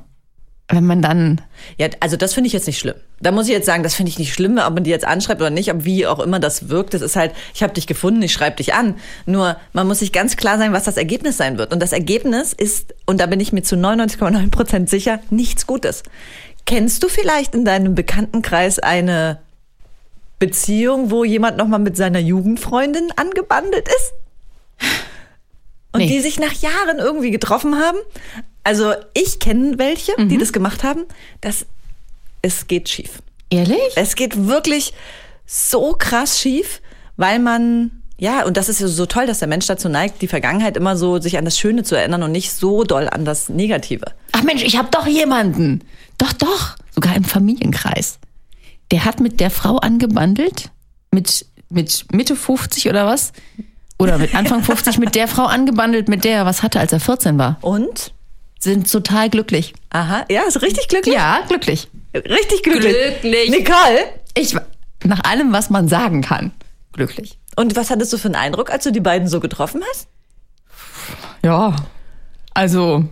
Wenn 0.70 0.86
man 0.86 1.02
dann, 1.02 1.40
Ja, 1.78 1.88
also 2.02 2.18
das 2.18 2.34
finde 2.34 2.48
ich 2.48 2.54
jetzt 2.54 2.68
nicht 2.68 2.78
schlimm. 2.78 2.96
Da 3.22 3.32
muss 3.32 3.48
ich 3.48 3.54
jetzt 3.54 3.66
sagen, 3.66 3.84
das 3.84 3.96
finde 3.96 4.10
ich 4.10 4.20
nicht 4.20 4.34
schlimm, 4.34 4.58
ob 4.58 4.74
man 4.74 4.84
die 4.84 4.90
jetzt 4.90 5.06
anschreibt 5.06 5.40
oder 5.40 5.50
nicht, 5.50 5.72
ob 5.72 5.86
wie 5.86 6.06
auch 6.06 6.20
immer 6.20 6.40
das 6.40 6.68
wirkt. 6.68 6.94
Das 6.94 7.02
ist 7.02 7.16
halt, 7.16 7.32
ich 7.54 7.64
habe 7.64 7.74
dich 7.74 7.88
gefunden, 7.88 8.22
ich 8.22 8.34
schreibe 8.34 8.58
dich 8.58 8.74
an. 8.74 8.96
Nur 9.26 9.56
man 9.72 9.88
muss 9.88 10.00
sich 10.00 10.12
ganz 10.12 10.36
klar 10.36 10.58
sein, 10.58 10.74
was 10.74 10.84
das 10.84 10.98
Ergebnis 10.98 11.38
sein 11.38 11.58
wird. 11.58 11.72
Und 11.72 11.80
das 11.82 11.94
Ergebnis 11.94 12.52
ist, 12.52 12.94
und 13.06 13.22
da 13.22 13.28
bin 13.28 13.40
ich 13.40 13.54
mir 13.54 13.64
zu 13.64 13.76
99,9 13.76 14.52
Prozent 14.52 14.90
sicher, 14.90 15.20
nichts 15.30 15.68
Gutes. 15.68 16.04
Kennst 16.66 17.02
du 17.02 17.08
vielleicht 17.08 17.56
in 17.56 17.64
deinem 17.64 17.96
Bekanntenkreis 17.96 18.78
eine 18.80 19.40
Beziehung, 20.38 21.10
wo 21.12 21.24
jemand 21.24 21.56
nochmal 21.58 21.80
mit 21.80 21.96
seiner 21.96 22.20
Jugendfreundin 22.20 23.08
angebandelt 23.16 23.88
ist? 23.88 24.14
Und 25.94 26.02
Nee. 26.02 26.08
die 26.08 26.20
sich 26.20 26.40
nach 26.40 26.52
Jahren 26.54 27.00
irgendwie 27.00 27.32
getroffen 27.32 27.76
haben? 27.80 27.98
Also 28.68 28.92
ich 29.14 29.40
kenne 29.40 29.80
welche, 29.80 30.12
die 30.26 30.38
das 30.38 30.52
gemacht 30.52 30.84
haben. 30.84 31.06
Das, 31.40 31.66
es 32.42 32.68
geht 32.68 32.90
schief. 32.90 33.22
ehrlich? 33.50 33.80
Es 33.96 34.18
geht 34.18 34.46
wirklich 34.46 34.92
so 35.46 35.96
krass 35.98 36.38
schief, 36.38 36.82
weil 37.16 37.40
man, 37.40 38.04
ja, 38.18 38.44
und 38.44 38.58
das 38.58 38.68
ist 38.68 38.82
ja 38.82 38.90
so 38.90 39.06
toll, 39.06 39.26
dass 39.26 39.40
der 39.40 39.48
Mensch 39.48 39.68
dazu 39.68 39.88
neigt, 39.88 40.22
die 40.22 40.28
Vergangenheit 40.28 40.76
immer 40.76 40.98
so 40.98 41.18
sich 41.18 41.38
an 41.38 41.46
das 41.46 41.58
Schöne 41.58 41.84
zu 41.84 41.96
erinnern 41.96 42.24
und 42.24 42.34
nicht 42.34 42.52
so 42.52 42.84
doll 42.84 43.08
an 43.08 43.24
das 43.24 43.48
Negative. 43.48 44.04
Ach 44.34 44.44
Mensch, 44.44 44.64
ich 44.64 44.78
habe 44.78 44.90
doch 44.92 45.08
jemanden. 45.08 45.80
Doch, 46.18 46.34
doch, 46.34 46.76
sogar 46.94 47.16
im 47.16 47.24
Familienkreis. 47.24 48.20
Der 48.92 49.06
hat 49.06 49.22
mit 49.22 49.40
der 49.40 49.50
Frau 49.50 49.78
angebandelt, 49.78 50.72
mit, 51.12 51.46
mit 51.70 52.04
Mitte 52.12 52.36
50 52.36 52.90
oder 52.90 53.06
was? 53.06 53.32
Oder 53.98 54.18
mit 54.18 54.36
Anfang 54.36 54.62
50 54.62 54.98
mit 54.98 55.16
der 55.16 55.30
Frau 55.30 55.46
angebandelt, 55.46 56.10
mit 56.10 56.26
der 56.26 56.36
er 56.36 56.46
was 56.46 56.64
hatte, 56.64 56.82
als 56.82 56.92
er 56.92 57.00
14 57.00 57.38
war. 57.38 57.60
Und? 57.62 58.12
Sind 58.60 58.92
total 58.92 59.30
glücklich. 59.30 59.74
Aha, 59.92 60.26
ja, 60.30 60.44
ist 60.44 60.62
richtig 60.62 60.88
glücklich. 60.88 61.14
Ja, 61.16 61.42
glücklich. 61.48 61.88
Richtig 62.16 62.64
glücklich. 62.64 62.96
Glücklich. 63.22 63.50
Nicole, 63.52 64.06
Ich, 64.36 64.56
nach 65.04 65.24
allem, 65.24 65.54
was 65.54 65.70
man 65.70 65.88
sagen 65.88 66.22
kann, 66.22 66.52
glücklich. 66.94 67.38
und 67.56 67.76
was 67.76 67.90
hattest 67.92 68.12
du 68.14 68.18
für 68.18 68.28
einen 68.30 68.36
Eindruck, 68.36 68.72
als 68.72 68.84
du 68.84 68.92
die 68.92 69.00
beiden 69.00 69.28
so 69.28 69.40
getroffen 69.40 69.84
hast? 69.92 70.08
Ja, 71.44 71.76
also, 72.54 73.06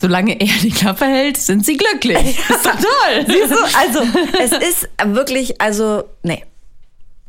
solange 0.00 0.40
er 0.40 0.46
die 0.62 0.70
Klappe 0.70 1.06
hält, 1.06 1.36
sind 1.36 1.66
sie 1.66 1.76
glücklich. 1.76 2.38
ist 2.48 2.64
doch 2.64 2.76
toll. 2.76 3.24
Siehst 3.26 3.50
du, 3.50 3.78
also 3.78 4.00
es 4.40 4.52
ist 4.52 4.88
wirklich, 5.06 5.60
also, 5.60 6.04
nee. 6.22 6.44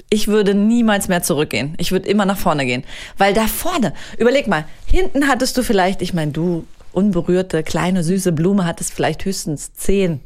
Ich 0.10 0.28
würde 0.28 0.54
niemals 0.54 1.08
mehr 1.08 1.24
zurückgehen. 1.24 1.74
Ich 1.80 1.92
würde 1.92 2.08
immer 2.08 2.26
nach 2.26 2.38
vorne 2.38 2.68
gehen. 2.68 2.84
Weil 3.18 3.34
da 3.34 3.48
vorne, 3.48 3.94
überleg 4.20 4.46
mal, 4.48 4.66
hinten 4.86 5.28
hattest 5.28 5.58
du 5.58 5.64
vielleicht, 5.64 6.04
ich 6.04 6.14
meine, 6.14 6.32
du 6.32 6.68
unberührte, 6.94 7.64
kleine, 7.64 8.04
süße 8.04 8.32
Blume, 8.32 8.66
hattest 8.66 8.94
vielleicht 8.94 9.26
höchstens 9.26 9.74
zehn 9.74 10.22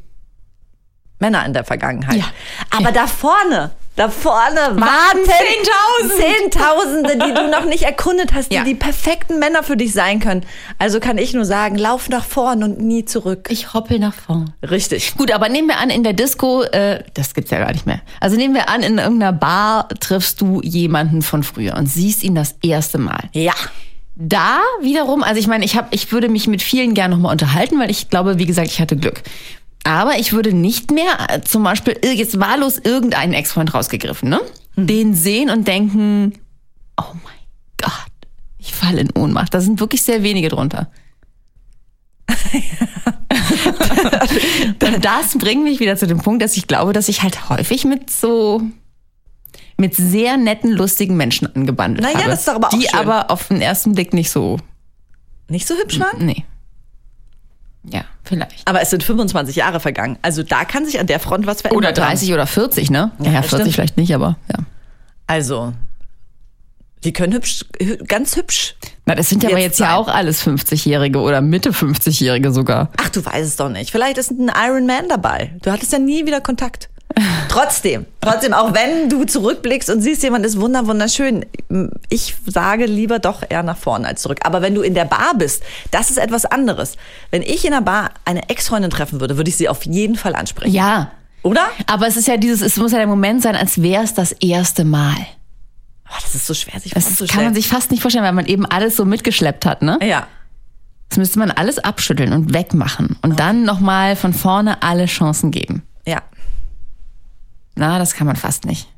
Männer 1.20 1.44
in 1.46 1.52
der 1.52 1.64
Vergangenheit. 1.64 2.16
Ja. 2.16 2.24
Aber 2.70 2.92
da 2.92 3.08
vorne, 3.08 3.72
da 3.96 4.08
vorne 4.08 4.60
warten 4.80 5.18
Zehntausend. 5.24 6.22
Zehntausende, 6.52 7.12
die 7.26 7.34
du 7.34 7.50
noch 7.50 7.64
nicht 7.64 7.82
erkundet 7.82 8.32
hast, 8.34 8.52
die 8.52 8.54
Ja. 8.54 8.62
die 8.62 8.76
perfekten 8.76 9.40
Männer 9.40 9.64
für 9.64 9.76
dich 9.76 9.92
sein 9.92 10.20
können. 10.20 10.44
Also 10.78 11.00
kann 11.00 11.18
ich 11.18 11.34
nur 11.34 11.44
sagen, 11.44 11.74
lauf 11.76 12.08
nach 12.08 12.24
vorn 12.24 12.62
und 12.62 12.80
nie 12.80 13.04
zurück. 13.04 13.48
Ich 13.50 13.74
hoppel 13.74 13.98
nach 13.98 14.14
vorn. 14.14 14.52
Richtig. 14.62 15.16
Gut, 15.16 15.32
aber 15.32 15.48
nehmen 15.48 15.66
wir 15.66 15.78
an, 15.78 15.90
in 15.90 16.04
der 16.04 16.12
Disco, 16.12 16.62
äh, 16.62 17.02
das 17.14 17.34
gibt's 17.34 17.50
ja 17.50 17.58
gar 17.58 17.72
nicht 17.72 17.86
mehr. 17.86 18.00
Also 18.20 18.36
nehmen 18.36 18.54
wir 18.54 18.68
an, 18.68 18.84
in 18.84 18.98
irgendeiner 18.98 19.32
Bar 19.32 19.88
triffst 19.98 20.40
du 20.40 20.60
jemanden 20.62 21.22
von 21.22 21.42
früher 21.42 21.76
und 21.76 21.86
siehst 21.86 22.22
ihn 22.22 22.36
das 22.36 22.54
erste 22.62 22.98
Mal. 22.98 23.24
Ja. 23.32 23.54
Da 24.20 24.58
wiederum, 24.82 25.22
also 25.22 25.38
ich 25.38 25.46
meine, 25.46 25.64
ich 25.64 25.76
habe, 25.76 25.86
ich 25.92 26.10
würde 26.10 26.28
mich 26.28 26.48
mit 26.48 26.60
vielen 26.60 26.92
gern 26.94 27.12
nochmal 27.12 27.30
unterhalten, 27.30 27.78
weil 27.78 27.88
ich 27.88 28.10
glaube, 28.10 28.38
wie 28.38 28.46
gesagt, 28.46 28.66
ich 28.68 28.80
hatte 28.80 28.96
Glück. 28.96 29.22
Aber 29.84 30.18
ich 30.18 30.32
würde 30.32 30.52
nicht 30.52 30.90
mehr 30.90 31.16
äh, 31.28 31.40
zum 31.42 31.62
Beispiel 31.62 31.92
ir- 32.02 32.14
jetzt 32.14 32.40
wahllos 32.40 32.78
irgendeinen 32.78 33.32
Ex-Freund 33.32 33.72
rausgegriffen, 33.72 34.28
ne? 34.28 34.40
Den 34.74 35.14
sehen 35.14 35.50
und 35.50 35.68
denken, 35.68 36.32
oh 37.00 37.14
mein 37.24 37.38
Gott, 37.80 37.92
ich 38.58 38.74
falle 38.74 39.02
in 39.02 39.10
Ohnmacht. 39.16 39.54
Da 39.54 39.60
sind 39.60 39.78
wirklich 39.78 40.02
sehr 40.02 40.24
wenige 40.24 40.48
drunter. 40.48 40.90
Das 45.00 45.36
bringt 45.38 45.64
mich 45.64 45.80
wieder 45.80 45.96
zu 45.96 46.06
dem 46.06 46.18
Punkt, 46.18 46.42
dass 46.42 46.56
ich 46.56 46.66
glaube, 46.66 46.92
dass 46.92 47.08
ich 47.08 47.22
halt 47.22 47.48
häufig 47.50 47.84
mit 47.84 48.10
so 48.10 48.62
mit 49.78 49.94
sehr 49.94 50.36
netten, 50.36 50.70
lustigen 50.72 51.16
Menschen 51.16 51.54
angebandelt 51.54 52.02
Na 52.04 52.10
ja, 52.12 52.18
habe. 52.18 52.30
das 52.30 52.40
ist 52.40 52.48
doch 52.48 52.56
aber 52.56 52.68
auch 52.68 52.78
die 52.78 52.88
schön. 52.88 52.98
aber 52.98 53.30
auf 53.30 53.48
den 53.48 53.60
ersten 53.62 53.92
Blick 53.92 54.12
nicht 54.12 54.30
so, 54.30 54.58
Nicht 55.48 55.66
so 55.66 55.74
hübsch 55.74 55.98
waren? 56.00 56.24
nee. 56.26 56.44
Ja, 57.90 58.02
vielleicht. 58.24 58.66
Aber 58.68 58.82
es 58.82 58.90
sind 58.90 59.02
25 59.02 59.56
Jahre 59.56 59.80
vergangen. 59.80 60.18
Also 60.20 60.42
da 60.42 60.64
kann 60.64 60.84
sich 60.84 60.98
an 61.00 61.06
der 61.06 61.20
Front 61.20 61.46
was 61.46 61.62
verändern. 61.62 61.78
Oder 61.78 61.92
30 61.92 62.34
oder 62.34 62.46
40, 62.46 62.90
ne? 62.90 63.12
Ja, 63.20 63.30
Ja, 63.30 63.42
40 63.42 63.48
stimmt. 63.60 63.74
vielleicht 63.74 63.96
nicht, 63.96 64.14
aber 64.14 64.36
ja. 64.52 64.58
Also, 65.26 65.72
die 67.04 67.12
können 67.12 67.32
hübsch, 67.32 67.64
hü- 67.80 68.04
ganz 68.06 68.36
hübsch. 68.36 68.74
Na, 69.06 69.14
das 69.14 69.28
sind 69.30 69.42
ja 69.42 69.48
aber 69.50 69.58
Jetzt 69.58 69.78
jetzt 69.78 69.80
ja 69.80 69.86
sein. 69.86 69.94
auch 69.94 70.08
alles 70.08 70.42
50-Jährige 70.46 71.20
oder 71.20 71.40
Mitte 71.40 71.70
50-Jährige 71.70 72.52
sogar. 72.52 72.90
Ach, 72.98 73.08
du 73.08 73.24
weißt 73.24 73.46
es 73.48 73.56
doch 73.56 73.68
nicht. 73.70 73.90
Vielleicht 73.90 74.18
ist 74.18 74.32
ein 74.32 74.50
Iron 74.66 74.84
Man 74.86 75.08
dabei. 75.08 75.56
Du 75.62 75.70
hattest 75.70 75.92
ja 75.92 75.98
nie 75.98 76.26
wieder 76.26 76.40
Kontakt. 76.40 76.90
Trotzdem, 77.48 78.06
trotzdem, 78.20 78.52
auch 78.52 78.74
wenn 78.74 79.08
du 79.08 79.24
zurückblickst 79.24 79.90
und 79.90 80.00
siehst, 80.02 80.22
jemand 80.22 80.44
ist 80.44 80.60
wunder 80.60 80.86
wunderschön, 80.86 81.44
ich 82.08 82.36
sage 82.46 82.86
lieber 82.86 83.18
doch 83.18 83.42
eher 83.48 83.62
nach 83.62 83.76
vorne 83.76 84.06
als 84.06 84.22
zurück. 84.22 84.40
Aber 84.44 84.62
wenn 84.62 84.74
du 84.74 84.82
in 84.82 84.94
der 84.94 85.04
Bar 85.06 85.32
bist, 85.36 85.62
das 85.90 86.10
ist 86.10 86.18
etwas 86.18 86.44
anderes. 86.44 86.96
Wenn 87.30 87.42
ich 87.42 87.64
in 87.64 87.72
der 87.72 87.80
Bar 87.80 88.10
eine 88.24 88.48
Ex-Freundin 88.48 88.90
treffen 88.90 89.20
würde, 89.20 89.36
würde 89.36 89.48
ich 89.50 89.56
sie 89.56 89.68
auf 89.68 89.84
jeden 89.86 90.16
Fall 90.16 90.34
ansprechen. 90.34 90.72
Ja. 90.74 91.10
Oder? 91.42 91.66
Aber 91.86 92.06
es 92.06 92.16
ist 92.16 92.28
ja 92.28 92.36
dieses, 92.36 92.60
es 92.60 92.76
muss 92.76 92.92
ja 92.92 92.98
der 92.98 93.06
Moment 93.06 93.42
sein, 93.42 93.56
als 93.56 93.80
wäre 93.82 94.02
es 94.04 94.12
das 94.14 94.32
erste 94.32 94.84
Mal. 94.84 95.16
Oh, 96.10 96.16
das 96.22 96.34
ist 96.34 96.46
so 96.46 96.54
schwer, 96.54 96.80
sich 96.80 96.92
Das 96.92 97.04
vorzustellen. 97.04 97.30
kann 97.30 97.44
man 97.44 97.54
sich 97.54 97.68
fast 97.68 97.90
nicht 97.90 98.00
vorstellen, 98.00 98.24
weil 98.24 98.32
man 98.32 98.46
eben 98.46 98.66
alles 98.66 98.96
so 98.96 99.04
mitgeschleppt 99.04 99.64
hat, 99.66 99.82
ne? 99.82 99.98
Ja. 100.02 100.26
Das 101.10 101.18
müsste 101.18 101.38
man 101.38 101.50
alles 101.50 101.78
abschütteln 101.78 102.32
und 102.32 102.52
wegmachen 102.52 103.16
und 103.22 103.40
dann 103.40 103.62
nochmal 103.64 104.16
von 104.16 104.34
vorne 104.34 104.82
alle 104.82 105.06
Chancen 105.06 105.50
geben. 105.50 105.82
Ja. 106.06 106.22
Na, 107.78 108.00
das 108.00 108.14
kann 108.14 108.26
man 108.26 108.34
fast 108.34 108.64
nicht. 108.64 108.88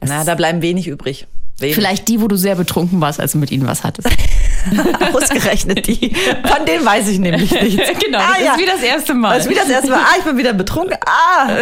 Na, 0.00 0.24
da 0.24 0.34
bleiben 0.34 0.60
wenig 0.60 0.88
übrig. 0.88 1.28
Wenig. 1.58 1.76
Vielleicht 1.76 2.08
die, 2.08 2.20
wo 2.20 2.26
du 2.26 2.34
sehr 2.34 2.56
betrunken 2.56 3.00
warst, 3.00 3.20
als 3.20 3.32
du 3.32 3.38
mit 3.38 3.52
ihnen 3.52 3.64
was 3.68 3.84
hattest. 3.84 4.08
Ausgerechnet 5.12 5.86
die. 5.86 6.12
Von 6.44 6.66
denen 6.66 6.84
weiß 6.84 7.06
ich 7.08 7.20
nämlich 7.20 7.52
nichts. 7.52 7.90
Genau, 8.04 8.18
ah, 8.18 8.32
das 8.32 8.38
ist 8.38 8.44
ja. 8.44 8.58
wie 8.58 8.66
das 8.66 8.82
erste 8.82 9.14
Mal. 9.14 9.36
Das 9.36 9.46
ist 9.46 9.50
wie 9.52 9.54
das 9.54 9.68
erste 9.68 9.90
Mal. 9.90 10.00
Ah, 10.00 10.16
ich 10.18 10.24
bin 10.24 10.36
wieder 10.36 10.52
betrunken. 10.52 10.96
Ah. 11.06 11.58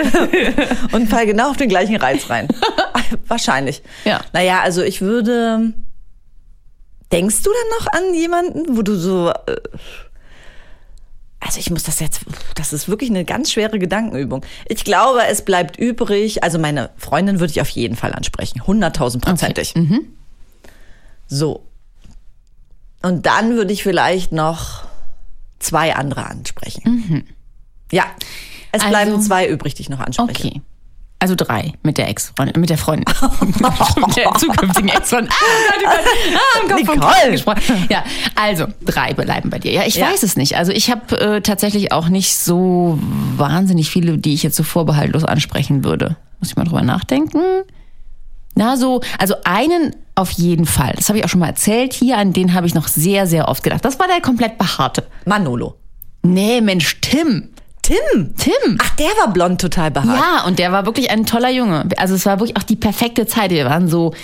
Und 0.92 1.10
fall 1.10 1.26
genau 1.26 1.50
auf 1.50 1.58
den 1.58 1.68
gleichen 1.68 1.96
Reiz 1.96 2.30
rein. 2.30 2.48
Wahrscheinlich. 3.28 3.82
Ja. 4.06 4.20
Naja, 4.32 4.60
also 4.62 4.82
ich 4.82 5.02
würde. 5.02 5.74
Denkst 7.12 7.42
du 7.42 7.50
dann 7.50 7.78
noch 7.78 7.92
an 7.92 8.14
jemanden, 8.14 8.76
wo 8.76 8.82
du 8.82 8.96
so. 8.96 9.30
äh, 9.30 9.56
Also 11.40 11.58
ich 11.58 11.70
muss 11.70 11.84
das 11.84 12.00
jetzt. 12.00 12.20
Das 12.54 12.72
ist 12.72 12.88
wirklich 12.88 13.08
eine 13.10 13.24
ganz 13.24 13.50
schwere 13.50 13.78
Gedankenübung. 13.78 14.44
Ich 14.68 14.84
glaube, 14.84 15.20
es 15.26 15.42
bleibt 15.44 15.78
übrig. 15.78 16.42
Also 16.44 16.58
meine 16.58 16.90
Freundin 16.98 17.40
würde 17.40 17.50
ich 17.50 17.60
auf 17.60 17.70
jeden 17.70 17.96
Fall 17.96 18.12
ansprechen. 18.12 18.66
Hunderttausendprozentig. 18.66 19.74
So. 21.26 21.64
Und 23.02 23.24
dann 23.24 23.54
würde 23.54 23.72
ich 23.72 23.82
vielleicht 23.82 24.32
noch 24.32 24.84
zwei 25.58 25.94
andere 25.96 26.26
ansprechen. 26.26 27.24
Ja. 27.90 28.04
Es 28.72 28.82
Also- 28.82 28.90
bleiben 28.90 29.20
zwei 29.22 29.48
übrig, 29.48 29.74
die 29.74 29.82
ich 29.82 29.88
noch 29.88 30.00
anspreche. 30.00 30.48
Okay. 30.48 30.60
Also 31.22 31.34
drei 31.36 31.74
mit 31.82 31.98
der 31.98 32.08
Ex-Freundin, 32.08 32.58
mit 32.60 32.70
der 32.70 32.78
Freundin. 32.78 33.04
mit 34.06 34.16
der 34.16 34.32
zukünftigen 34.38 34.88
Ex-Freundin. 34.88 35.30
Ah, 35.30 36.66
Gott. 36.66 36.80
Ah, 36.80 36.94
Nicole. 36.94 37.30
Gesprochen. 37.32 37.86
Ja, 37.90 38.02
also 38.36 38.66
drei 38.84 39.12
bleiben 39.12 39.50
bei 39.50 39.58
dir. 39.58 39.70
Ja, 39.72 39.82
ich 39.86 39.96
Ja. 39.96 40.06
weiß 40.10 40.22
es 40.22 40.36
nicht. 40.36 40.56
Also 40.56 40.72
ich 40.72 40.90
habe 40.90 41.20
äh, 41.20 41.40
tatsächlich 41.42 41.92
auch 41.92 42.08
nicht 42.08 42.34
so 42.36 42.98
wahnsinnig 43.36 43.90
viele, 43.90 44.16
die 44.16 44.32
ich 44.32 44.42
jetzt 44.42 44.56
so 44.56 44.62
vorbehaltlos 44.62 45.24
ansprechen 45.24 45.84
würde. 45.84 46.16
Muss 46.40 46.48
ich 46.50 46.56
mal 46.56 46.64
drüber 46.64 46.80
nachdenken. 46.82 47.40
Na, 48.54 48.78
so, 48.78 49.02
also 49.18 49.34
einen 49.44 49.94
auf 50.14 50.30
jeden 50.30 50.64
Fall. 50.66 50.94
Das 50.96 51.08
habe 51.10 51.18
ich 51.18 51.24
auch 51.24 51.28
schon 51.28 51.40
mal 51.40 51.46
erzählt 51.48 51.92
hier, 51.92 52.16
an 52.16 52.32
den 52.32 52.54
habe 52.54 52.66
ich 52.66 52.74
noch 52.74 52.88
sehr, 52.88 53.26
sehr 53.26 53.48
oft 53.48 53.62
gedacht. 53.62 53.84
Das 53.84 53.98
war 54.00 54.06
der 54.08 54.20
komplett 54.22 54.56
behaarte. 54.56 55.06
Manolo. 55.26 55.76
Nee, 56.22 56.60
Mensch, 56.62 56.98
Tim. 57.02 57.50
Tim. 57.90 58.34
Tim. 58.36 58.78
Ach, 58.80 58.90
der 58.96 59.08
war 59.20 59.32
blond 59.32 59.60
total 59.60 59.90
behaart. 59.90 60.18
Ja, 60.18 60.44
und 60.46 60.58
der 60.58 60.72
war 60.72 60.86
wirklich 60.86 61.10
ein 61.10 61.26
toller 61.26 61.50
Junge. 61.50 61.88
Also 61.96 62.14
es 62.14 62.24
war 62.26 62.38
wirklich 62.40 62.56
auch 62.56 62.62
die 62.62 62.76
perfekte 62.76 63.26
Zeit. 63.26 63.50
Wir 63.50 63.64
waren 63.66 63.88
so 63.88 64.14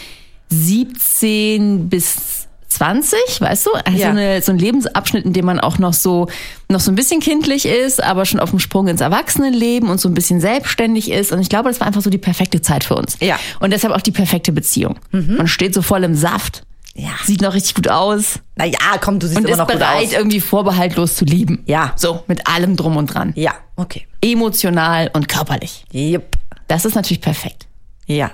17 0.50 1.88
bis 1.88 2.46
20, 2.68 3.18
weißt 3.40 3.66
du? 3.66 3.70
Also 3.85 3.99
Ja. 3.99 4.11
eine, 4.11 4.42
so 4.42 4.52
ein 4.52 4.58
Lebensabschnitt, 4.58 5.25
in 5.25 5.32
dem 5.32 5.46
man 5.46 5.61
auch 5.61 5.78
noch 5.78 5.94
so, 5.94 6.28
noch 6.68 6.80
so 6.80 6.90
ein 6.90 6.94
bisschen 6.94 7.20
kindlich 7.20 7.64
ist, 7.66 8.02
aber 8.02 8.26
schon 8.26 8.38
auf 8.40 8.50
dem 8.50 8.58
Sprung 8.58 8.88
ins 8.88 9.00
Erwachsenenleben 9.00 9.88
und 9.88 10.00
so 10.00 10.08
ein 10.08 10.14
bisschen 10.14 10.40
selbstständig 10.40 11.11
ist. 11.11 11.32
Und 11.32 11.40
ich 11.40 11.49
glaube, 11.49 11.68
das 11.70 11.80
war 11.80 11.87
einfach 11.87 12.02
so 12.02 12.11
die 12.11 12.18
perfekte 12.18 12.61
Zeit 12.61 12.85
für 12.85 12.94
uns. 12.96 13.16
Ja. 13.20 13.38
Und 13.61 13.73
deshalb 13.73 13.94
auch 13.94 14.00
die 14.02 14.11
perfekte 14.12 14.52
Beziehung. 14.52 14.96
Man 15.12 15.49
steht 15.49 15.75
so 15.75 15.80
voll 15.82 16.04
im 16.04 16.14
Saft. 16.14 16.62
Ja. 16.99 17.11
Sieht 17.25 17.43
noch 17.43 17.53
richtig 17.53 17.75
gut 17.75 17.88
aus. 17.88 18.41
Naja, 18.55 18.79
komm, 19.00 19.19
du 19.19 19.26
siehst 19.26 19.38
Und 19.38 19.45
immer 19.45 19.53
ist 19.53 19.59
noch 19.59 19.67
gut 19.69 19.79
bereit, 19.79 20.07
aus. 20.07 20.12
irgendwie 20.12 20.41
vorbehaltlos 20.41 21.15
zu 21.17 21.25
lieben. 21.26 21.62
Ja. 21.67 21.93
So, 21.97 22.23
mit 22.26 22.47
allem 22.49 22.76
drum 22.76 22.97
und 22.97 23.07
dran. 23.12 23.33
Ja, 23.37 23.53
okay. 23.76 24.07
Emotional 24.23 25.11
und 25.12 25.29
körperlich. 25.29 25.85
Yep. 25.93 26.37
Das 26.69 26.85
ist 26.87 26.95
natürlich 26.95 27.21
perfekt. 27.21 27.67
Ja, 28.07 28.31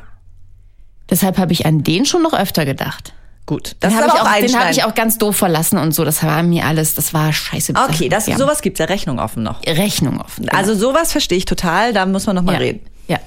Deshalb 1.11 1.37
habe 1.37 1.53
ich 1.53 1.67
an 1.67 1.83
den 1.83 2.07
schon 2.07 2.23
noch 2.23 2.33
öfter 2.33 2.65
gedacht. 2.65 3.13
gut. 3.45 3.77
Das 3.81 3.93
Den 3.93 3.99
ist 4.01 4.07
habe 4.09 4.17
ich, 4.17 4.23
auch 4.23 4.25
den 4.25 4.55
hab 4.55 4.63
Einstein. 4.65 4.71
ich 4.73 4.85
auch 4.85 4.95
ganz 4.95 5.19
doof 5.19 5.37
verlassen 5.37 5.77
und 5.79 5.93
so. 5.93 6.05
Das 6.05 6.23
war 6.23 6.43
mir 6.43 6.65
alles, 6.65 6.95
das 6.95 7.13
war 7.13 7.33
scheiße. 7.33 7.75
Okay, 7.89 8.09
das, 8.09 8.27
ja. 8.29 8.39
sowas 8.39 8.63
gibt's 8.63 8.79
ja 8.79 8.87
Rechnung 8.87 9.19
offen 9.19 9.43
noch. 9.43 9.61
Rechnung 9.67 10.21
offen. 10.21 10.47
genau. 10.47 10.57
Also 10.57 10.75
sowas 10.75 11.13
verstehe 11.13 11.37
ich 11.37 11.45
total, 11.45 11.93
da 11.93 12.07
muss 12.07 12.25
man 12.27 12.37
noch 12.37 12.43
mal 12.43 12.53
ja. 12.55 12.59
reden. 12.61 12.81
Ja. 13.09 13.19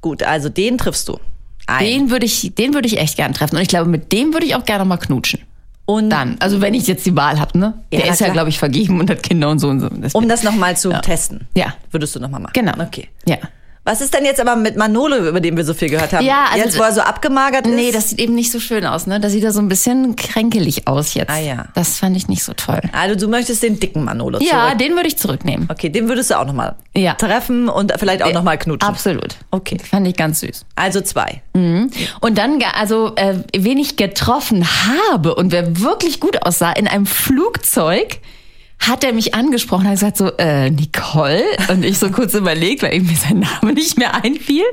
Gut, 0.00 0.22
also 0.22 0.48
den 0.48 0.78
triffst 0.78 1.08
du. 1.08 1.18
Ein. 1.66 1.84
Den 1.84 2.10
würde 2.10 2.26
ich, 2.26 2.52
den 2.54 2.74
würde 2.74 2.86
ich 2.86 2.98
echt 2.98 3.16
gern 3.16 3.32
treffen. 3.34 3.56
Und 3.56 3.62
ich 3.62 3.68
glaube, 3.68 3.88
mit 3.90 4.12
dem 4.12 4.32
würde 4.32 4.46
ich 4.46 4.54
auch 4.54 4.64
gerne 4.64 4.84
mal 4.84 4.96
knutschen. 4.96 5.40
Und 5.84 6.10
Dann. 6.10 6.36
Also 6.40 6.60
wenn 6.60 6.74
ich 6.74 6.86
jetzt 6.88 7.06
die 7.06 7.14
Wahl 7.14 7.38
habe, 7.38 7.56
ne? 7.58 7.74
Ja, 7.92 8.00
Der 8.00 8.10
ist 8.12 8.20
ja, 8.20 8.28
glaube 8.30 8.48
ich, 8.48 8.58
vergeben 8.58 8.98
und 8.98 9.08
hat 9.08 9.22
Kinder 9.22 9.48
und 9.50 9.60
so 9.60 9.68
und 9.68 9.78
so. 9.80 9.88
Deswegen- 9.88 10.24
um 10.24 10.28
das 10.28 10.42
noch 10.42 10.54
mal 10.56 10.76
zu 10.76 10.90
testen. 11.00 11.46
Ja. 11.56 11.74
Würdest 11.92 12.16
du 12.16 12.20
noch 12.20 12.28
mal 12.28 12.40
machen. 12.40 12.52
genau. 12.54 12.72
Okay. 12.82 13.08
Ja. 13.26 13.36
Was 13.86 14.00
ist 14.00 14.12
denn 14.12 14.24
jetzt 14.24 14.40
aber 14.40 14.56
mit 14.56 14.76
Manolo, 14.76 15.16
über 15.28 15.40
den 15.40 15.56
wir 15.56 15.64
so 15.64 15.72
viel 15.72 15.88
gehört 15.88 16.12
haben? 16.12 16.24
Ja, 16.26 16.46
also- 16.52 16.64
jetzt, 16.64 16.78
wo 16.78 16.82
er 16.82 16.92
so 16.92 17.00
abgemagert 17.02 17.66
ist? 17.68 17.72
Nee, 17.74 17.92
das 17.92 18.10
sieht 18.10 18.18
eben 18.18 18.34
nicht 18.34 18.50
so 18.50 18.58
schön 18.58 18.84
aus, 18.84 19.06
ne? 19.06 19.20
Da 19.20 19.30
sieht 19.30 19.44
er 19.44 19.52
so 19.52 19.60
ein 19.60 19.68
bisschen 19.68 20.16
kränkelig 20.16 20.88
aus 20.88 21.14
jetzt. 21.14 21.30
Ah, 21.30 21.38
ja. 21.38 21.66
Das 21.74 21.96
fand 21.98 22.16
ich 22.16 22.26
nicht 22.26 22.42
so 22.42 22.52
toll. 22.52 22.80
Also 22.92 23.14
du 23.14 23.28
möchtest 23.30 23.62
den 23.62 23.78
dicken 23.78 24.02
Manolo 24.04 24.40
Ja, 24.40 24.66
zurück. 24.66 24.78
den 24.78 24.94
würde 24.96 25.06
ich 25.06 25.16
zurücknehmen. 25.16 25.68
Okay, 25.70 25.88
den 25.88 26.08
würdest 26.08 26.30
du 26.30 26.38
auch 26.38 26.44
noch 26.46 26.52
mal 26.52 26.74
Ja. 26.96 27.14
treffen 27.14 27.68
und 27.68 27.92
vielleicht 27.96 28.22
auch 28.24 28.32
noch 28.32 28.42
mal 28.42 28.58
knutschen. 28.58 28.88
Absolut. 28.88 29.36
Okay. 29.52 29.78
Fand 29.88 30.06
ich 30.08 30.16
ganz 30.16 30.40
süß. 30.40 30.64
Also 30.74 31.00
zwei. 31.00 31.42
Und 31.54 31.92
dann, 32.38 32.58
also, 32.74 33.12
äh, 33.14 33.34
wen 33.56 33.78
ich 33.78 33.96
getroffen 33.96 34.66
habe 35.00 35.34
und 35.36 35.52
wer 35.52 35.78
wirklich 35.80 36.18
gut 36.18 36.42
aussah, 36.42 36.72
in 36.72 36.88
einem 36.88 37.06
Flugzeug, 37.06 38.18
hat 38.78 39.04
er 39.04 39.12
mich 39.12 39.34
angesprochen, 39.34 39.84
hat 39.84 39.94
gesagt 39.94 40.16
so, 40.16 40.30
äh, 40.36 40.70
Nicole. 40.70 41.42
Und 41.68 41.84
ich 41.84 41.98
so 41.98 42.10
kurz 42.10 42.34
überlegt, 42.34 42.82
weil 42.82 42.94
irgendwie 42.94 43.16
sein 43.16 43.40
Name 43.40 43.72
nicht 43.72 43.98
mehr 43.98 44.14
einfiel. 44.14 44.64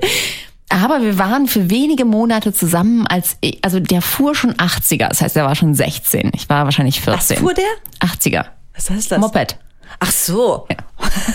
Aber 0.70 1.02
wir 1.02 1.20
waren 1.20 1.48
für 1.48 1.70
wenige 1.70 2.04
Monate 2.06 2.54
zusammen, 2.54 3.06
als 3.06 3.38
ich, 3.42 3.60
also 3.64 3.80
der 3.80 4.02
fuhr 4.02 4.34
schon 4.34 4.54
80er, 4.54 5.10
das 5.10 5.22
heißt, 5.22 5.38
er 5.38 5.46
war 5.46 5.56
schon 5.56 5.76
16. 5.76 6.32
Ich 6.34 6.50
war 6.50 6.66
wahrscheinlich 6.66 7.02
14. 7.02 7.38
Was 7.38 7.42
fuhr 7.42 7.54
der? 7.54 7.66
80er. 8.00 8.46
Was 8.76 8.90
heißt 8.90 9.12
das? 9.12 9.20
Moped. 9.20 9.58
Ach 10.00 10.12
so. 10.12 10.68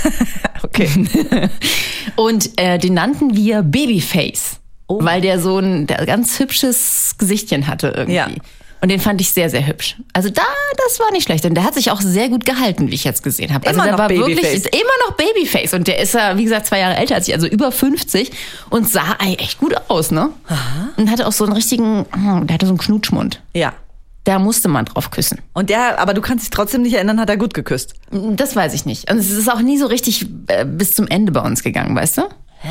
okay. 0.64 0.88
Und 2.16 2.58
äh, 2.60 2.78
den 2.78 2.94
nannten 2.94 3.36
wir 3.36 3.62
Babyface, 3.62 4.56
weil 4.88 5.20
der 5.20 5.40
so 5.40 5.58
ein 5.58 5.86
der 5.86 6.04
ganz 6.04 6.38
hübsches 6.40 7.14
Gesichtchen 7.18 7.68
hatte 7.68 7.88
irgendwie. 7.96 8.16
Ja. 8.16 8.28
Und 8.80 8.90
den 8.90 9.00
fand 9.00 9.20
ich 9.20 9.32
sehr, 9.32 9.50
sehr 9.50 9.66
hübsch. 9.66 9.96
Also 10.12 10.30
da, 10.30 10.42
das 10.76 11.00
war 11.00 11.10
nicht 11.10 11.24
schlecht. 11.24 11.44
Und 11.44 11.54
der 11.54 11.64
hat 11.64 11.74
sich 11.74 11.90
auch 11.90 12.00
sehr 12.00 12.28
gut 12.28 12.44
gehalten, 12.46 12.90
wie 12.90 12.94
ich 12.94 13.04
jetzt 13.04 13.22
gesehen 13.22 13.52
habe. 13.52 13.66
Also 13.66 13.76
Immer 13.76 13.84
der 13.84 13.92
noch 13.92 13.98
war 13.98 14.08
Babyface. 14.08 14.36
wirklich 14.36 14.54
ist 14.54 14.66
immer 14.66 15.08
noch 15.08 15.16
Babyface. 15.16 15.74
Und 15.74 15.88
der 15.88 15.98
ist 15.98 16.14
ja, 16.14 16.36
wie 16.38 16.44
gesagt, 16.44 16.66
zwei 16.66 16.78
Jahre 16.78 16.96
älter 16.96 17.16
als 17.16 17.26
ich, 17.26 17.34
also 17.34 17.46
über 17.46 17.72
50 17.72 18.30
und 18.70 18.88
sah 18.88 19.16
echt 19.20 19.58
gut 19.58 19.74
aus, 19.88 20.10
ne? 20.10 20.30
Und 20.96 21.10
hatte 21.10 21.26
auch 21.26 21.32
so 21.32 21.44
einen 21.44 21.54
richtigen, 21.54 22.06
hm, 22.12 22.46
der 22.46 22.54
hatte 22.54 22.66
so 22.66 22.72
einen 22.72 22.78
Knutschmund. 22.78 23.42
Ja. 23.54 23.72
Da 24.24 24.38
musste 24.38 24.68
man 24.68 24.84
drauf 24.84 25.10
küssen. 25.10 25.40
Und 25.54 25.70
der, 25.70 25.98
aber 25.98 26.12
du 26.12 26.20
kannst 26.20 26.44
dich 26.44 26.50
trotzdem 26.50 26.82
nicht 26.82 26.94
erinnern, 26.94 27.18
hat 27.18 27.30
er 27.30 27.36
gut 27.38 27.54
geküsst. 27.54 27.94
Das 28.10 28.54
weiß 28.54 28.74
ich 28.74 28.84
nicht. 28.84 29.10
Und 29.10 29.16
es 29.18 29.30
ist 29.30 29.50
auch 29.50 29.62
nie 29.62 29.78
so 29.78 29.86
richtig 29.86 30.26
äh, 30.48 30.64
bis 30.66 30.94
zum 30.94 31.08
Ende 31.08 31.32
bei 31.32 31.40
uns 31.40 31.62
gegangen, 31.62 31.96
weißt 31.96 32.18
du? 32.18 32.22
Hä? 32.60 32.68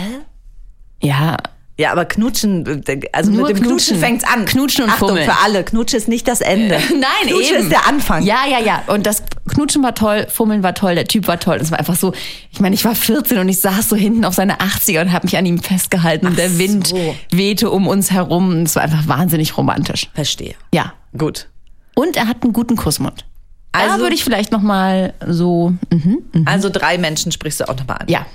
Ja, 1.01 1.37
Ja, 1.79 1.91
aber 1.91 2.05
knutschen, 2.05 2.83
also 3.11 3.29
Nur 3.31 3.47
mit 3.47 3.57
dem 3.57 3.63
Knutschen, 3.63 3.67
knutschen. 3.67 3.99
fängt's 3.99 4.23
an. 4.23 4.45
Knutschen 4.45 4.85
und 4.85 4.89
Achtung, 4.89 5.09
fummeln. 5.09 5.25
für 5.29 5.37
alle, 5.43 5.63
Knutschen 5.63 5.97
ist 5.99 6.07
nicht 6.07 6.27
das 6.27 6.41
Ende. 6.41 6.79
Nein, 6.89 7.27
Knutschen 7.27 7.53
eben. 7.55 7.63
ist 7.65 7.71
der 7.71 7.87
Anfang. 7.87 8.23
Ja, 8.23 8.47
ja, 8.49 8.59
ja. 8.59 8.81
Und 8.87 9.05
das 9.05 9.21
Knutschen 9.47 9.83
war 9.83 9.93
toll, 9.93 10.25
Fummeln 10.27 10.63
war 10.63 10.73
toll, 10.73 10.95
der 10.95 11.05
Typ 11.05 11.27
war 11.27 11.39
toll. 11.39 11.59
Das 11.59 11.69
war 11.69 11.77
einfach 11.77 11.95
so, 11.95 12.13
ich 12.51 12.59
meine, 12.59 12.73
ich 12.73 12.83
war 12.83 12.95
14 12.95 13.37
und 13.37 13.47
ich 13.47 13.61
saß 13.61 13.89
so 13.89 13.95
hinten 13.95 14.25
auf 14.25 14.33
seine 14.33 14.57
80er 14.59 15.01
und 15.01 15.11
habe 15.13 15.27
mich 15.27 15.37
an 15.37 15.45
ihm 15.45 15.59
festgehalten 15.61 16.25
und 16.25 16.37
der 16.37 16.57
Wind 16.57 16.87
so. 16.87 17.15
wehte 17.31 17.69
um 17.69 17.87
uns 17.87 18.09
herum. 18.09 18.49
Und 18.49 18.63
Es 18.63 18.75
war 18.75 18.81
einfach 18.81 19.07
wahnsinnig 19.07 19.55
romantisch. 19.55 20.09
Verstehe. 20.15 20.55
Ja. 20.73 20.93
Gut. 21.15 21.47
Und 21.93 22.17
er 22.17 22.27
hat 22.27 22.41
einen 22.41 22.53
guten 22.53 22.75
Kussmund. 22.75 23.23
da 23.71 23.81
Also- 23.81 23.99
würde 23.99 24.15
ich 24.15 24.23
vielleicht 24.23 24.51
noch 24.51 24.61
mal 24.63 25.13
so, 25.27 25.73
mhm, 25.91 26.23
Also 26.45 26.69
drei 26.69 26.97
Menschen 26.97 27.31
sprichst 27.31 27.59
du 27.59 27.69
auch 27.69 27.77
nochmal 27.77 27.97
an. 27.99 28.07
ja. 28.07 28.25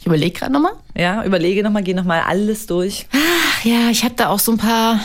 Ich 0.00 0.06
überlege 0.06 0.38
gerade 0.38 0.52
noch 0.52 0.60
mal. 0.60 0.72
Ja, 0.96 1.22
überlege 1.24 1.62
nochmal, 1.62 1.82
geh 1.82 1.92
nochmal 1.92 2.22
alles 2.26 2.66
durch. 2.66 3.06
Ach 3.12 3.64
ja, 3.64 3.90
ich 3.90 4.02
habe 4.02 4.14
da 4.14 4.30
auch 4.30 4.38
so 4.38 4.52
ein 4.52 4.58
paar. 4.58 4.98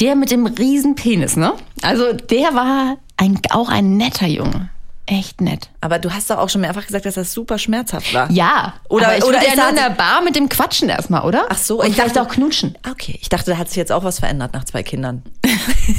Der 0.00 0.16
mit 0.16 0.32
dem 0.32 0.44
riesen 0.46 0.96
Penis, 0.96 1.36
ne? 1.36 1.52
Also 1.82 2.12
der 2.12 2.52
war 2.54 2.96
ein, 3.16 3.38
auch 3.50 3.68
ein 3.68 3.96
netter 3.96 4.26
Junge. 4.26 4.70
Echt 5.06 5.40
nett. 5.40 5.68
Aber 5.80 5.98
du 5.98 6.12
hast 6.12 6.30
doch 6.30 6.38
auch 6.38 6.48
schon 6.48 6.60
mehrfach 6.60 6.86
gesagt, 6.86 7.04
dass 7.06 7.14
das 7.14 7.32
super 7.32 7.58
schmerzhaft 7.58 8.14
war. 8.14 8.30
Ja, 8.30 8.74
Oder- 8.88 9.06
aber 9.08 9.18
ich 9.18 9.24
oder 9.24 9.42
ja 9.46 9.56
nur 9.56 9.68
in 9.70 9.74
der 9.76 9.90
Bar 9.90 10.22
mit 10.22 10.36
dem 10.36 10.48
Quatschen 10.48 10.88
erstmal, 10.88 11.22
oder? 11.24 11.46
Ach 11.48 11.58
so, 11.58 11.80
und 11.80 11.88
ich 11.88 11.96
dachte- 11.96 12.22
auch 12.22 12.28
knutschen. 12.28 12.78
Okay, 12.88 13.18
ich 13.20 13.28
dachte, 13.28 13.50
da 13.50 13.58
hat 13.58 13.68
sich 13.68 13.76
jetzt 13.76 13.90
auch 13.92 14.04
was 14.04 14.20
verändert 14.20 14.52
nach 14.54 14.64
zwei 14.64 14.82
Kindern. 14.82 15.22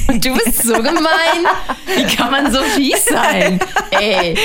Du 0.08 0.34
bist 0.36 0.64
so 0.64 0.74
gemein. 0.74 1.46
Wie 1.96 2.16
kann 2.16 2.32
man 2.32 2.52
so 2.52 2.62
fies 2.64 3.06
sein? 3.06 3.60
Ey. 3.92 4.38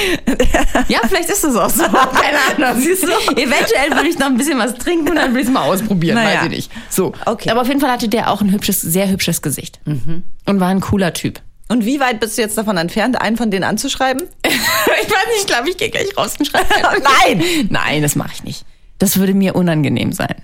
Ja, 0.89 1.01
vielleicht 1.09 1.29
ist 1.31 1.45
es 1.45 1.57
auch 1.57 1.71
so. 1.71 1.83
Keine 1.89 2.69
Ahnung. 2.71 2.81
Siehst 2.83 3.03
du? 3.05 3.09
Eventuell 3.37 3.91
würde 3.93 4.09
ich 4.09 4.19
noch 4.19 4.27
ein 4.27 4.37
bisschen 4.37 4.59
was 4.59 4.75
trinken 4.75 5.11
und 5.11 5.17
dann 5.17 5.31
würde 5.31 5.41
ich 5.41 5.47
es 5.47 5.53
mal 5.53 5.63
ausprobieren. 5.63 6.15
Naja. 6.17 6.39
Weiß 6.41 6.45
ich 6.47 6.51
nicht. 6.51 6.71
So. 6.89 7.13
Okay. 7.27 7.51
Aber 7.51 7.61
auf 7.63 7.69
jeden 7.69 7.81
Fall 7.81 7.91
hatte 7.91 8.09
der 8.09 8.31
auch 8.31 8.41
ein 8.41 8.51
hübsches, 8.53 8.81
sehr 8.81 9.09
hübsches 9.09 9.43
Gesicht. 9.43 9.81
Und 9.85 10.61
war 10.61 10.69
ein 10.69 10.81
cooler 10.81 11.13
Typ. 11.13 11.41
Und 11.69 11.85
wie 11.85 12.01
weit 12.01 12.21
bist 12.21 12.39
du 12.39 12.43
jetzt 12.43 12.57
davon 12.57 12.77
entfernt, 12.79 13.21
einen 13.21 13.37
von 13.37 13.51
denen 13.51 13.65
anzuschreiben? 13.65 14.23
ich 14.45 14.53
weiß 14.53 15.27
nicht, 15.29 15.41
ich 15.41 15.47
glaube, 15.47 15.69
ich 15.71 15.77
gehe 15.77 15.91
gleich 15.91 16.17
raus 16.17 16.35
und 16.39 16.47
schreibe. 16.47 16.67
Nein! 17.27 17.69
Nein, 17.71 18.03
das 18.03 18.17
mache 18.17 18.33
ich 18.33 18.45
nicht. 18.45 18.65
Das 18.99 19.19
würde 19.19 19.35
mir 19.35 19.55
unangenehm 19.55 20.13
sein. 20.13 20.35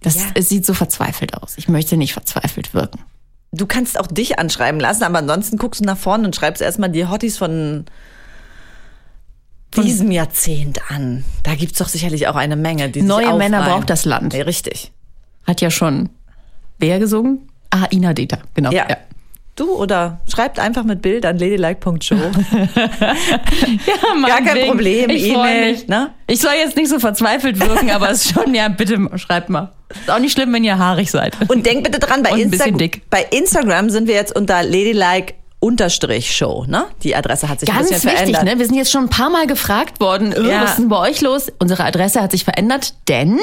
Das, 0.00 0.14
Ja. 0.14 0.22
Es 0.34 0.48
sieht 0.48 0.64
so 0.64 0.72
verzweifelt 0.72 1.34
aus. 1.34 1.54
Ich 1.56 1.68
möchte 1.68 1.96
nicht 1.96 2.12
verzweifelt 2.12 2.72
wirken. 2.72 3.00
Du 3.52 3.66
kannst 3.66 3.98
auch 3.98 4.06
dich 4.06 4.38
anschreiben 4.38 4.80
lassen, 4.80 5.02
aber 5.02 5.18
ansonsten 5.18 5.58
guckst 5.58 5.80
du 5.80 5.84
nach 5.84 5.98
vorne 5.98 6.24
und 6.24 6.36
schreibst 6.36 6.62
erstmal 6.62 6.88
die 6.88 7.06
Hotties 7.06 7.36
von 7.36 7.84
diesem 9.76 10.10
Jahrzehnt 10.10 10.80
an. 10.90 11.24
Da 11.42 11.54
gibt's 11.56 11.78
doch 11.78 11.88
sicherlich 11.88 12.28
auch 12.28 12.36
eine 12.36 12.56
Menge. 12.56 12.90
Die 12.90 13.02
Neue 13.02 13.36
Männer 13.36 13.64
braucht 13.64 13.90
das 13.90 14.04
Land. 14.04 14.34
Ja, 14.34 14.44
richtig. 14.44 14.92
Hat 15.46 15.60
ja 15.60 15.70
schon 15.70 16.10
wer 16.78 16.98
gesungen? 16.98 17.48
Ah, 17.70 17.86
Ina 17.90 18.14
Deta, 18.14 18.38
genau. 18.54 18.70
Ja. 18.70 18.86
Du 19.56 19.72
oder 19.74 20.20
schreibt 20.26 20.58
einfach 20.58 20.84
mit 20.84 21.02
Bild 21.02 21.26
an 21.26 21.38
ladylike.show. 21.38 22.14
Ja, 23.86 24.26
Gar 24.26 24.42
kein 24.42 24.66
Problem, 24.68 25.10
Ich 25.10 25.32
freu 25.32 25.40
E-Mail, 25.40 25.78
ne? 25.86 26.10
Ich 26.26 26.40
soll 26.40 26.52
jetzt 26.62 26.76
nicht 26.76 26.88
so 26.88 26.98
verzweifelt 26.98 27.60
wirken, 27.60 27.90
aber 27.90 28.10
es 28.10 28.24
ist 28.26 28.34
schon, 28.34 28.54
ja, 28.54 28.68
bitte 28.68 28.98
schreibt 29.16 29.48
mal. 29.50 29.72
Ist 29.90 30.10
auch 30.10 30.18
nicht 30.18 30.32
schlimm, 30.32 30.52
wenn 30.52 30.64
ihr 30.64 30.78
haarig 30.78 31.10
seid. 31.10 31.36
Und 31.48 31.66
denk 31.66 31.84
bitte 31.84 31.98
dran, 31.98 32.22
bei, 32.22 32.30
ein 32.32 32.40
Insta 32.40 32.66
bei 33.10 33.26
Instagram 33.30 33.90
sind 33.90 34.06
wir 34.08 34.14
jetzt 34.14 34.34
unter 34.34 34.62
ladylike 34.62 35.34
unterstrich 35.58 36.34
Show, 36.34 36.64
ne? 36.66 36.86
Die 37.02 37.14
Adresse 37.14 37.48
hat 37.48 37.60
sich 37.60 37.68
ein 37.68 37.76
Ganz 37.76 37.88
bisschen 37.90 38.10
wichtig, 38.12 38.28
verändert. 38.36 38.44
ne? 38.54 38.58
Wir 38.58 38.66
sind 38.66 38.76
jetzt 38.76 38.90
schon 38.90 39.04
ein 39.04 39.10
paar 39.10 39.28
Mal 39.30 39.46
gefragt 39.46 40.00
worden, 40.00 40.32
Ja. 40.32 40.62
was 40.62 40.70
ist 40.70 40.78
denn 40.78 40.88
bei 40.88 40.98
euch 40.98 41.20
los? 41.20 41.52
Unsere 41.58 41.84
Adresse 41.84 42.22
hat 42.22 42.30
sich 42.30 42.44
verändert, 42.44 42.94
denn 43.08 43.38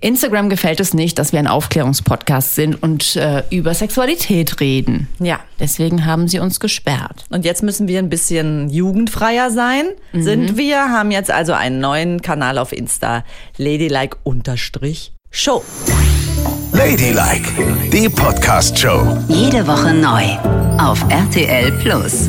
Instagram 0.00 0.48
gefällt 0.48 0.80
es 0.80 0.94
nicht, 0.94 1.18
dass 1.18 1.32
wir 1.32 1.38
ein 1.38 1.46
Aufklärungspodcast 1.46 2.54
sind 2.54 2.82
und 2.82 3.16
äh, 3.16 3.42
über 3.50 3.74
Sexualität 3.74 4.60
reden. 4.60 5.08
Ja. 5.18 5.40
Deswegen 5.58 6.06
haben 6.06 6.26
sie 6.26 6.38
uns 6.38 6.58
gesperrt. 6.58 7.24
Und 7.28 7.44
jetzt 7.44 7.62
müssen 7.62 7.86
wir 7.86 7.98
ein 7.98 8.08
bisschen 8.08 8.70
jugendfreier 8.70 9.50
sein. 9.50 9.84
Mhm. 10.12 10.22
Sind 10.22 10.56
wir, 10.56 10.90
haben 10.90 11.10
jetzt 11.10 11.30
also 11.30 11.52
einen 11.52 11.80
neuen 11.80 12.22
Kanal 12.22 12.56
auf 12.58 12.72
Insta, 12.72 13.24
ladylike 13.58 14.16
unterstrich 14.22 15.12
Show. 15.30 15.62
Ladylike, 16.72 17.90
die 17.92 18.08
Podcast-Show. 18.08 19.18
Jede 19.28 19.66
Woche 19.66 19.94
neu 19.94 20.24
auf 20.78 21.04
RTL 21.08 21.70
Plus. 21.72 22.28